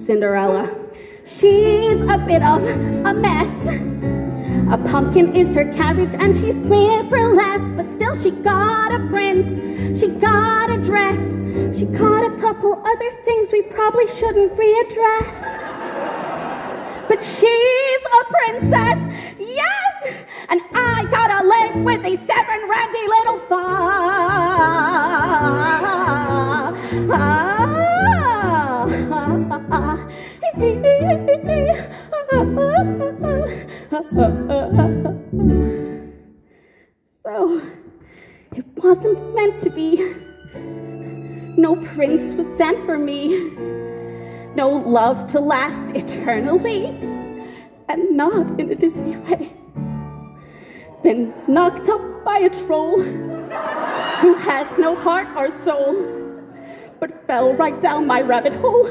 Cinderella. 0.08 0.76
She's 1.28 2.02
a 2.02 2.18
bit 2.26 2.42
of 2.42 2.64
a 2.64 3.14
mess. 3.14 3.54
A 4.74 4.78
pumpkin 4.90 5.36
is 5.36 5.54
her 5.54 5.72
carriage 5.74 6.16
and 6.18 6.36
she's 6.36 6.56
slipperless, 6.56 7.78
but 7.78 7.86
still 7.94 8.20
she 8.24 8.32
got 8.32 8.92
a 8.92 9.08
prince. 9.08 10.00
She 10.00 10.08
got 10.08 10.72
a 10.72 10.78
dress. 10.78 11.20
She 11.78 11.86
got 11.86 12.26
a 12.26 12.42
couple 12.42 12.74
other 12.84 13.12
things 13.24 13.52
we 13.52 13.62
probably 13.62 14.08
shouldn't 14.18 14.52
readdress. 14.58 15.30
But 17.08 17.24
she's 17.24 18.02
a 18.20 18.26
princess, 18.34 19.00
yes! 19.38 19.95
And 20.50 20.62
I 20.74 21.06
gotta 21.10 21.48
live 21.48 21.84
with 21.84 22.04
these 22.04 22.20
seven 22.20 22.70
randy 22.70 23.08
little 23.08 23.40
So, 37.24 37.62
it 38.56 38.66
wasn't 38.78 39.36
meant 39.36 39.62
to 39.64 39.70
be. 39.70 40.16
No 41.58 41.76
prince 41.76 42.36
was 42.36 42.46
sent 42.58 42.86
for 42.86 42.98
me. 42.98 43.50
No 44.56 44.70
love 44.70 45.32
to 45.32 45.40
last 45.40 45.96
eternally. 45.96 46.86
And 47.90 48.16
not 48.16 48.60
in 48.60 48.72
a 48.72 48.76
Disney 48.76 49.18
way 49.18 49.56
been 51.06 51.32
knocked 51.48 51.88
up 51.88 52.02
by 52.26 52.40
a 52.40 52.50
troll 52.66 53.00
who 53.00 54.34
has 54.34 54.66
no 54.80 54.96
heart 54.96 55.28
or 55.36 55.52
soul, 55.64 55.94
but 57.00 57.28
fell 57.28 57.54
right 57.54 57.80
down 57.80 58.08
my 58.08 58.22
rabbit 58.22 58.54
hole 58.54 58.88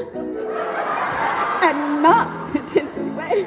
and 1.61 2.01
not 2.01 2.53
the 2.53 2.59
Disney 2.73 3.09
way. 3.11 3.43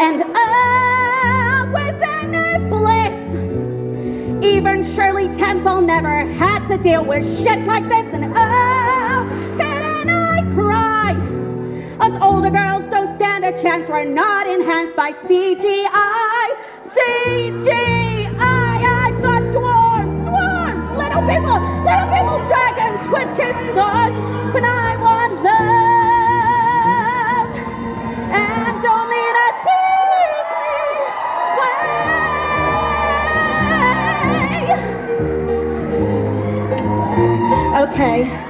And 0.00 0.24
oh, 0.26 1.70
wasn't 1.72 2.34
it 2.34 2.68
bliss? 2.68 4.44
Even 4.44 4.84
Shirley 4.96 5.28
Temple 5.38 5.80
never 5.82 6.26
had 6.32 6.66
to 6.66 6.78
deal 6.78 7.04
with 7.04 7.24
shit 7.38 7.64
like 7.64 7.84
this. 7.84 8.12
And 8.12 8.24
oh, 8.24 9.56
didn't 9.56 10.10
I 10.10 10.42
cry? 10.52 11.12
Us 12.00 12.20
older 12.20 12.50
girls 12.50 12.90
don't 12.90 13.14
stand 13.14 13.44
a 13.44 13.52
chance. 13.62 13.88
We're 13.88 14.04
not 14.04 14.48
enhanced 14.48 14.96
by 14.96 15.12
CGI. 15.12 16.27
CGI, 16.98 18.34
I 18.40 19.10
got 19.22 19.42
dwarves, 19.54 20.14
dwarves, 20.26 20.82
little 20.98 21.22
people, 21.30 21.58
little 21.86 22.08
people, 22.14 22.38
dragons, 22.50 23.00
witches, 23.14 23.58
I 24.64 24.90
want 25.06 25.32
love, 25.46 26.38
and 28.34 28.82
only 28.86 29.20
in 29.30 29.36
a 29.36 29.48
way. 37.78 37.88
Okay. 37.94 38.47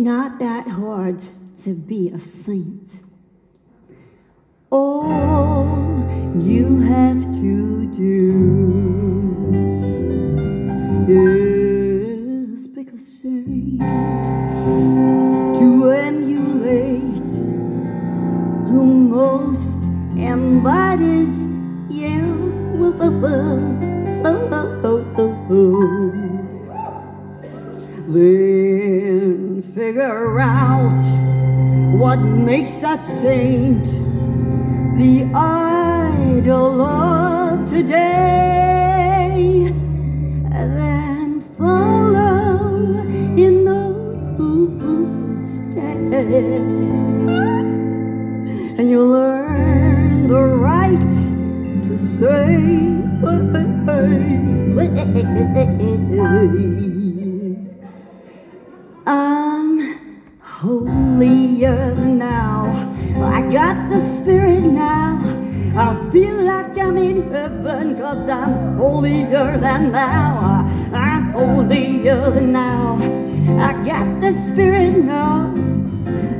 Not 0.00 0.38
that 0.38 0.66
hard 0.66 1.20
to 1.62 1.74
be 1.74 2.08
a 2.08 2.18
saint. 2.18 2.88
All 4.70 5.66
you 6.38 6.80
have 6.80 7.22
to 7.34 7.86
do 7.94 8.30
is 11.06 12.68
pick 12.68 12.88
a 12.94 12.98
saint 12.98 13.80
to 15.60 15.90
emulate 15.90 17.32
who 18.70 18.84
most 18.86 19.82
embodies 20.18 21.28
you. 21.94 22.30
Figure 29.90 30.38
out 30.38 31.02
what 31.98 32.20
makes 32.20 32.70
that 32.80 33.04
saint 33.20 33.84
the 34.96 35.24
idol 35.34 36.80
of 36.80 37.68
today. 37.68 38.06
And 40.54 40.78
then 40.78 41.42
follow 41.58 43.00
in 43.36 43.64
those 43.64 44.22
footsteps 44.36 46.14
and 48.78 48.88
you'll 48.88 49.08
learn 49.08 50.28
the 50.28 50.40
right 50.40 51.10
to 51.86 51.94
say, 52.20 52.70
holier 69.00 69.56
than 69.58 69.92
thou. 69.92 70.68
I'm 70.92 71.32
holier 71.32 72.30
than 72.32 72.52
now. 72.52 72.96
I 73.58 73.72
got 73.82 74.20
the 74.20 74.32
spirit 74.50 75.02
now. 75.02 75.54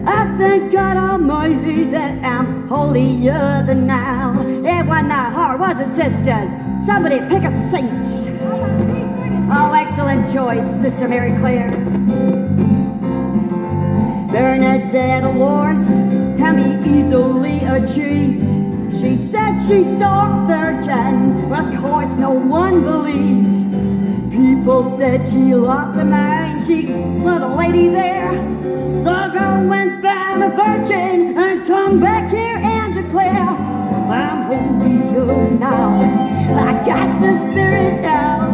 I 0.06 0.36
thank 0.36 0.70
God 0.70 0.98
Almighty 0.98 1.84
that 1.84 2.22
I'm 2.22 2.68
holier 2.68 3.64
than 3.66 3.86
now. 3.86 4.38
It 4.42 4.84
wasn't 4.84 5.10
hard, 5.10 5.58
was 5.58 5.78
it, 5.80 5.88
sisters? 5.96 6.50
Somebody 6.84 7.20
pick 7.30 7.44
a 7.44 7.70
saint. 7.70 8.06
Oh, 9.50 9.72
excellent 9.72 10.30
choice, 10.30 10.66
Sister 10.82 11.08
Mary 11.08 11.34
Claire. 11.40 11.70
Bernadette 14.30 15.34
Lawrence 15.34 15.88
be 16.56 16.90
easily 16.90 17.64
achieved. 17.64 18.29
She 18.29 18.29
said 19.30 19.60
she 19.68 19.84
saw 19.98 20.42
a 20.42 20.46
virgin, 20.46 21.48
but 21.48 21.72
of 21.72 21.80
course 21.80 22.12
no 22.18 22.30
one 22.30 22.82
believed. 22.82 24.30
People 24.32 24.96
said 24.98 25.28
she 25.30 25.54
lost 25.54 25.94
her 25.96 26.04
mind, 26.04 26.66
she 26.66 26.86
was 27.24 27.40
a 27.42 27.54
lady 27.56 27.88
there. 27.88 28.32
So 29.04 29.12
go 29.38 29.48
and 29.78 30.02
found 30.02 30.42
a 30.42 30.50
virgin 30.50 31.38
and 31.38 31.66
come 31.66 32.00
back 32.00 32.30
here 32.30 32.56
and 32.56 32.94
declare, 32.94 33.48
I'm 34.10 34.42
holier 34.50 35.50
now. 35.58 36.00
I 36.68 36.72
got 36.84 37.08
the 37.20 37.32
spirit 37.50 38.02
now. 38.02 38.50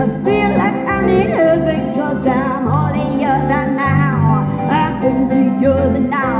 I 0.00 0.06
feel 0.24 0.50
like 0.62 0.78
I'm 0.94 1.08
in 1.08 1.28
heaven 1.30 1.94
cause 1.94 2.26
I'm 2.26 2.66
holier 2.66 3.38
than 3.50 3.76
now. 3.76 4.48
I'm 4.70 4.94
holier 5.02 5.92
than 5.92 6.08
now. 6.08 6.33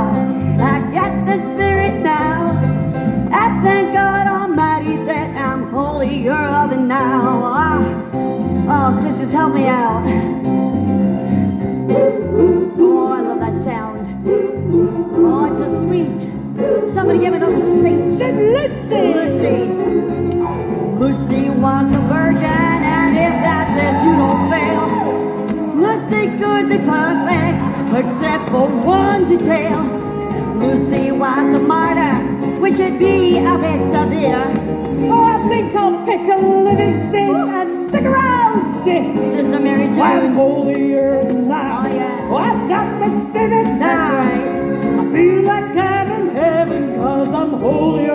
I'll 36.17 36.39
a 36.39 36.63
living 36.63 37.11
saint 37.11 37.49
and 37.49 37.89
stick 37.89 38.03
around. 38.05 38.85
Sister 38.85 39.59
Mary 39.59 39.87
Jane. 39.87 39.99
I'm 39.99 40.33
holier 40.33 41.25
than 41.27 41.49
thou. 41.49 41.83
Oh, 41.83 41.93
yeah. 41.93 42.29
Oh, 42.31 42.37
I've 42.37 42.69
got 42.69 43.03
the 43.03 43.29
spirit 43.29 43.67
now. 43.77 44.21
That's 44.21 44.27
right. 44.27 44.99
I 44.99 45.11
feel 45.11 45.43
like 45.43 45.75
I'm 45.75 46.11
in 46.11 46.35
heaven 46.35 46.95
cause 46.95 47.33
I'm 47.33 47.49
holier 47.59 48.14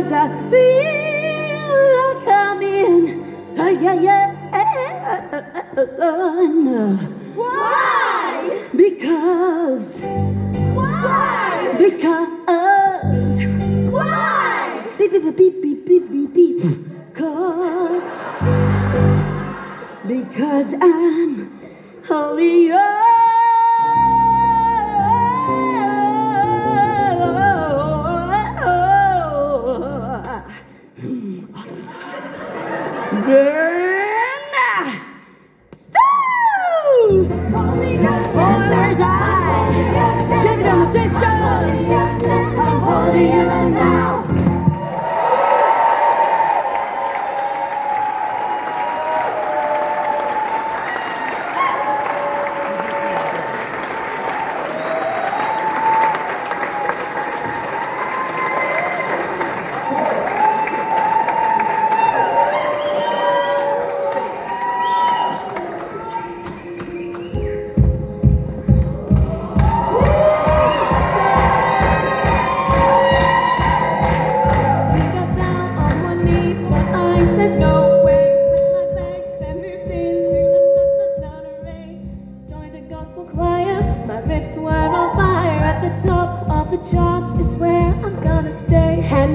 yeah. 0.00 0.28
Why? 0.50 0.73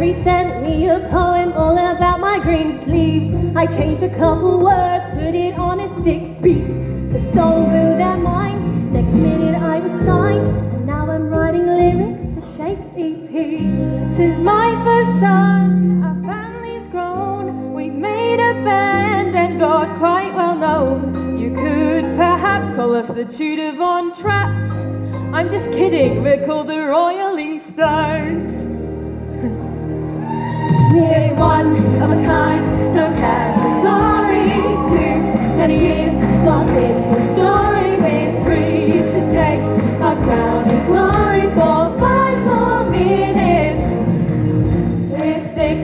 Henry 0.09 0.23
sent 0.23 0.63
me 0.63 0.87
a 0.87 0.99
poem 1.11 1.53
all 1.53 1.77
about 1.77 2.19
my 2.19 2.39
green 2.39 2.83
sleeves. 2.83 3.31
I 3.55 3.67
changed 3.67 4.01
a 4.01 4.09
couple 4.17 4.59
words, 4.63 5.05
put 5.13 5.35
it 5.35 5.53
on 5.53 5.79
a 5.79 6.03
sick 6.03 6.41
beat. 6.41 6.65
The 7.13 7.21
soul 7.33 7.65
blew 7.65 7.95
their 7.97 8.17
mind. 8.17 8.91
Next 8.91 9.13
minute 9.13 9.55
I 9.61 9.79
was 9.79 10.05
signed, 10.05 10.47
and 10.73 10.87
now 10.87 11.11
I'm 11.11 11.29
writing 11.29 11.67
lyrics 11.67 12.23
for 12.33 12.57
Shakespeare. 12.57 14.15
Since 14.15 14.39
my 14.39 14.71
first 14.83 15.19
son, 15.19 16.03
our 16.03 16.15
family's 16.23 16.89
grown. 16.89 17.73
We've 17.73 17.93
made 17.93 18.39
a 18.39 18.53
band 18.63 19.35
and 19.35 19.59
got 19.59 19.99
quite 19.99 20.33
well 20.33 20.55
known. 20.55 21.37
You 21.37 21.49
could 21.53 22.05
perhaps 22.17 22.75
call 22.75 22.95
us 22.95 23.07
the 23.09 23.25
Tudor 23.25 23.77
Von 23.77 24.13
Trapps. 24.15 24.71
I'm 25.35 25.51
just 25.51 25.67
kidding, 25.67 26.23
we're 26.23 26.47
called 26.47 26.67
the 26.67 26.79
Royaling 26.79 27.61
Stones. 27.71 28.58
One 30.99 31.69
of 32.03 32.09
a 32.11 32.19
kind, 32.25 32.93
no 32.93 33.05
category. 33.15 34.51
Many 35.57 35.77
years 35.87 36.13
lost 36.45 36.69
in 36.69 36.95
history. 37.11 37.91
We're 38.03 38.43
free 38.43 38.91
to 39.13 39.19
take 39.31 39.61
our 40.01 40.15
crown 40.23 40.69
and 40.69 40.81
glory 40.87 41.45
for 41.55 41.99
five 41.99 42.37
more 42.49 42.83
minutes. 42.89 43.85
We're 45.13 45.41
six. 45.55 45.79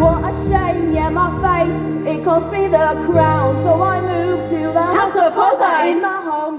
What 0.00 0.18
a 0.24 0.32
shame, 0.48 0.94
yeah, 0.94 1.10
my 1.10 1.28
face, 1.44 1.78
it 2.08 2.24
cost 2.24 2.52
me 2.52 2.62
the 2.68 2.88
crown. 3.06 3.62
So 3.64 3.82
I 3.82 4.00
moved 4.00 4.50
to 4.50 4.60
the 4.72 4.82
House 4.82 5.16
of 5.16 5.32
Holbein. 5.34 5.96
in 5.96 6.02
my 6.02 6.13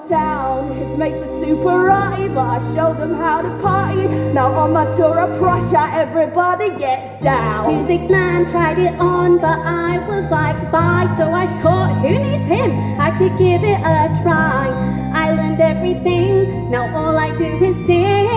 hometown. 0.05 0.75
His 0.75 0.97
mates 0.97 1.17
are 1.17 1.45
super 1.45 1.83
rowdy, 1.85 2.27
but 2.29 2.39
I 2.39 2.75
showed 2.75 2.97
them 2.99 3.13
how 3.15 3.41
to 3.41 3.49
party. 3.61 4.07
Now 4.33 4.53
on 4.53 4.73
my 4.73 4.85
tour 4.97 5.19
of 5.19 5.37
Prussia, 5.39 5.89
everybody 5.93 6.69
gets 6.77 7.23
down. 7.23 7.75
Music 7.75 8.09
man 8.09 8.49
tried 8.51 8.79
it 8.79 8.99
on, 8.99 9.37
but 9.37 9.59
I 9.59 9.97
was 10.07 10.29
like, 10.31 10.71
bye. 10.71 11.13
So 11.17 11.31
I 11.31 11.47
thought, 11.61 12.01
who 12.01 12.09
needs 12.09 12.45
him? 12.45 12.99
I 12.99 13.11
could 13.17 13.37
give 13.37 13.63
it 13.63 13.79
a 13.79 14.19
try. 14.23 14.69
I 15.13 15.31
learned 15.31 15.61
everything, 15.61 16.69
now 16.69 16.95
all 16.95 17.17
I 17.17 17.31
do 17.37 17.63
is 17.63 17.75
sing. 17.87 18.27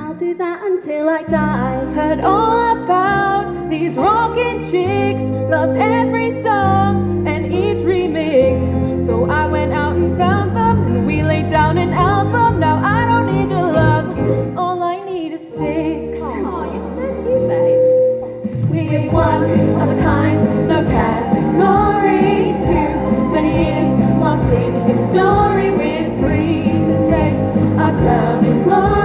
I'll 0.00 0.14
do 0.14 0.34
that 0.34 0.62
until 0.62 1.08
I 1.08 1.22
die. 1.24 1.84
Heard 1.94 2.20
all 2.20 2.84
about 2.84 3.70
these 3.70 3.94
rockin' 3.96 4.70
chicks, 4.70 5.22
loved 5.50 5.76
every 5.78 6.42
song 6.42 7.28
and 7.28 7.52
each 7.52 7.84
remix. 7.84 8.83
I 9.30 9.46
went 9.46 9.72
out 9.72 9.96
and 9.96 10.16
found 10.16 10.56
them, 10.56 11.06
we 11.06 11.22
laid 11.22 11.50
down 11.50 11.78
an 11.78 11.92
album. 11.92 12.60
Now 12.60 12.76
I 12.84 13.04
don't 13.06 13.26
need 13.34 13.50
your 13.50 13.62
love, 13.62 14.58
all 14.58 14.82
I 14.82 15.04
need 15.04 15.32
is 15.32 15.40
six. 15.40 16.18
Oh, 16.22 16.64
you 16.72 16.80
said 16.94 17.16
you, 17.26 17.38
babe. 17.48 18.70
We're 18.70 19.10
one 19.10 19.44
of 19.80 19.88
a 19.88 20.02
kind, 20.02 20.68
no 20.68 20.82
category. 20.84 22.52
Too 22.68 23.32
many 23.32 23.52
years 23.64 24.20
lost 24.20 24.52
in 24.52 24.72
history. 24.90 25.70
We're 25.70 26.10
free 26.20 26.72
to 26.88 26.96
take 27.10 27.38
our 27.80 27.92
crown 28.00 28.44
and 28.44 28.64
glory 28.64 29.03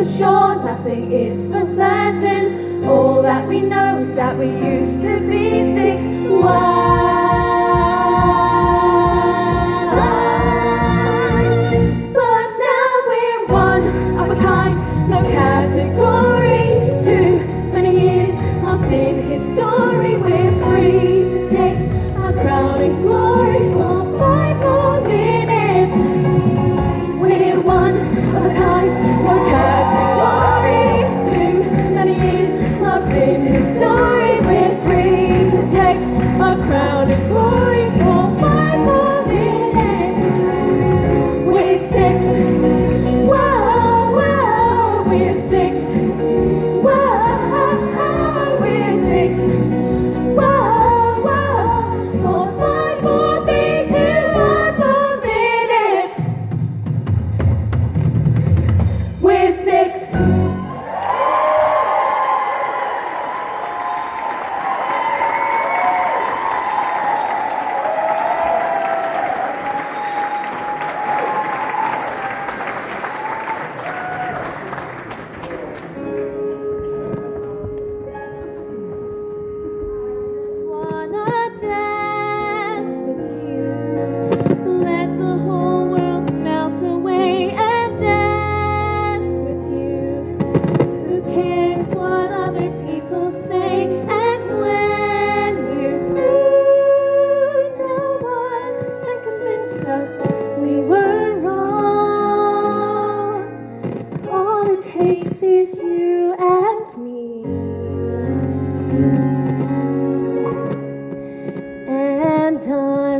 for 0.00 0.16
sure, 0.16 0.54
nothing 0.64 1.12
is 1.12 1.44
for 1.52 1.60
certain. 1.76 2.84
All 2.84 3.20
that 3.22 3.46
we 3.46 3.60
know 3.60 3.98
is 3.98 4.14
that 4.16 4.38
we 4.38 4.46
used 4.46 4.79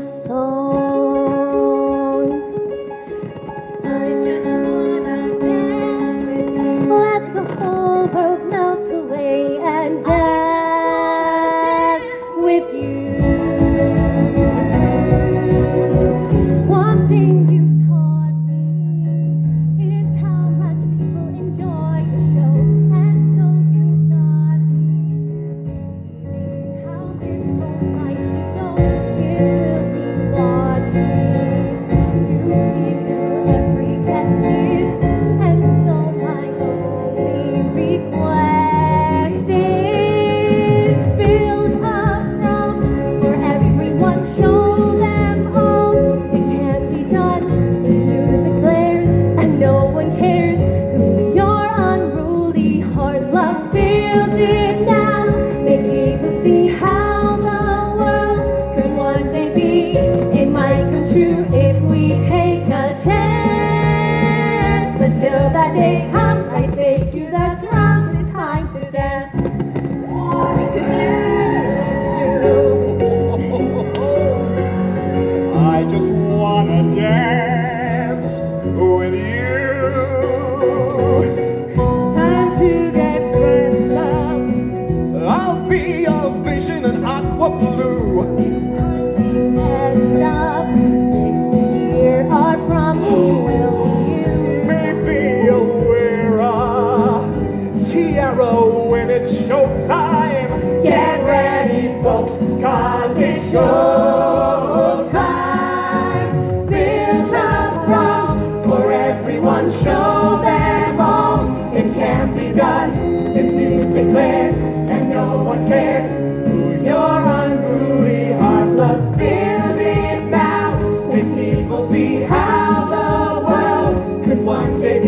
our 0.00 0.49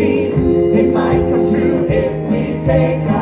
day. 0.03 0.27
It 0.79 0.93
might 0.93 1.21
come 1.29 1.49
true 1.51 1.87
if 1.89 2.13
we 2.29 2.65
take 2.65 3.12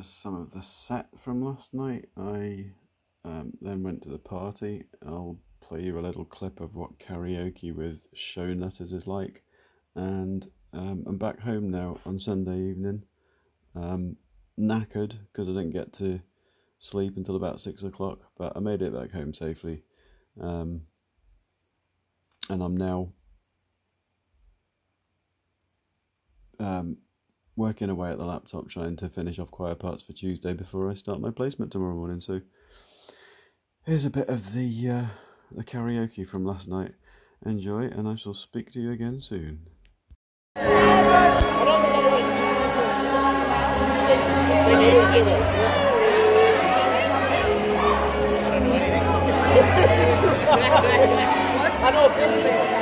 was 0.00 0.08
some 0.08 0.34
of 0.34 0.52
the 0.52 0.62
set 0.62 1.08
from 1.18 1.44
last 1.44 1.74
night. 1.74 2.08
I 2.16 2.70
um, 3.22 3.52
then 3.60 3.82
went 3.82 4.00
to 4.02 4.08
the 4.08 4.16
party. 4.16 4.86
I'll 5.06 5.38
play 5.60 5.82
you 5.82 5.98
a 5.98 6.00
little 6.00 6.24
clip 6.24 6.58
of 6.62 6.74
what 6.74 6.98
karaoke 6.98 7.74
with 7.74 8.06
show 8.14 8.54
nutters 8.54 8.94
is 8.94 9.06
like. 9.06 9.42
And 9.94 10.48
um, 10.72 11.04
I'm 11.06 11.18
back 11.18 11.40
home 11.40 11.70
now 11.70 11.98
on 12.06 12.18
Sunday 12.18 12.70
evening. 12.70 13.02
Um, 13.74 14.16
knackered 14.58 15.18
because 15.30 15.48
I 15.48 15.52
didn't 15.52 15.72
get 15.72 15.92
to 15.94 16.22
sleep 16.78 17.18
until 17.18 17.36
about 17.36 17.60
six 17.60 17.82
o'clock, 17.82 18.20
but 18.38 18.56
I 18.56 18.60
made 18.60 18.80
it 18.80 18.94
back 18.94 19.12
home 19.12 19.34
safely. 19.34 19.82
Um, 20.40 20.80
and 22.48 22.62
I'm 22.62 22.74
now 22.78 23.12
um, 26.58 26.96
working 27.56 27.90
away 27.90 28.10
at 28.10 28.18
the 28.18 28.24
laptop 28.24 28.68
trying 28.68 28.96
to 28.96 29.08
finish 29.08 29.38
off 29.38 29.50
choir 29.50 29.74
parts 29.74 30.02
for 30.02 30.12
Tuesday 30.12 30.52
before 30.52 30.90
I 30.90 30.94
start 30.94 31.20
my 31.20 31.30
placement 31.30 31.72
tomorrow 31.72 31.94
morning. 31.94 32.20
So 32.20 32.40
here's 33.84 34.04
a 34.04 34.10
bit 34.10 34.28
of 34.28 34.52
the 34.52 34.88
uh, 34.88 35.06
the 35.50 35.64
karaoke 35.64 36.26
from 36.26 36.44
last 36.44 36.68
night. 36.68 36.94
Enjoy, 37.44 37.84
and 37.84 38.06
I 38.06 38.16
shall 38.16 38.34
speak 38.34 38.70
to 38.72 38.80
you 38.80 38.92
again 38.92 39.20
soon. 39.20 39.66
I 51.82 51.90
know. 51.92 52.79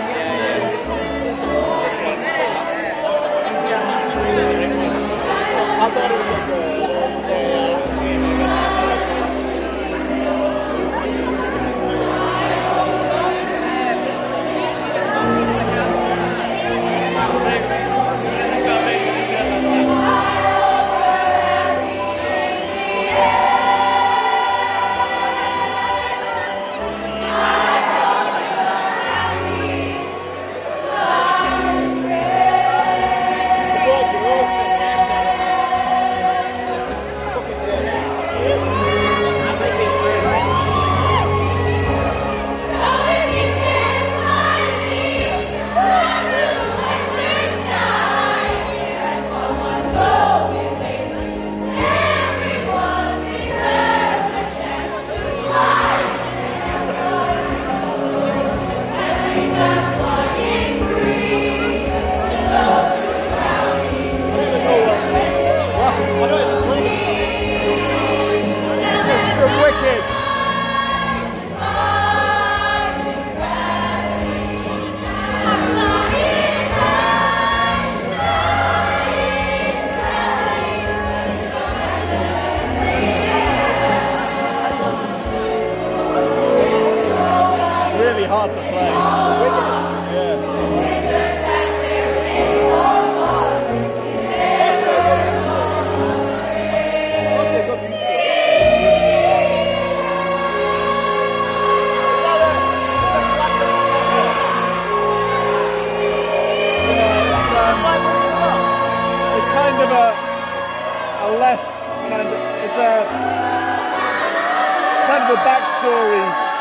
Mr. 65.98 66.47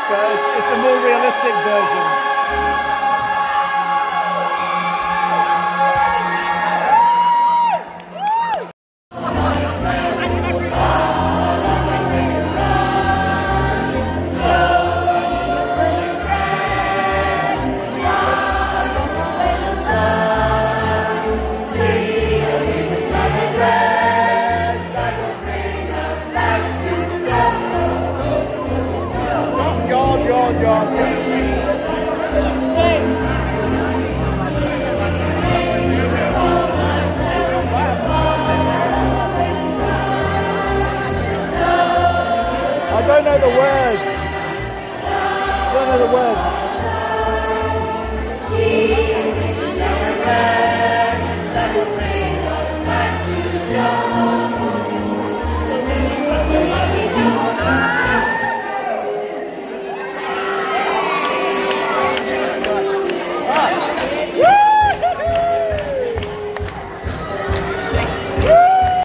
but 0.08 0.32
it's, 0.32 0.46
it's 0.56 0.70
a 0.72 0.76
more 0.76 0.96
realistic 1.04 1.52
version. 1.62 2.37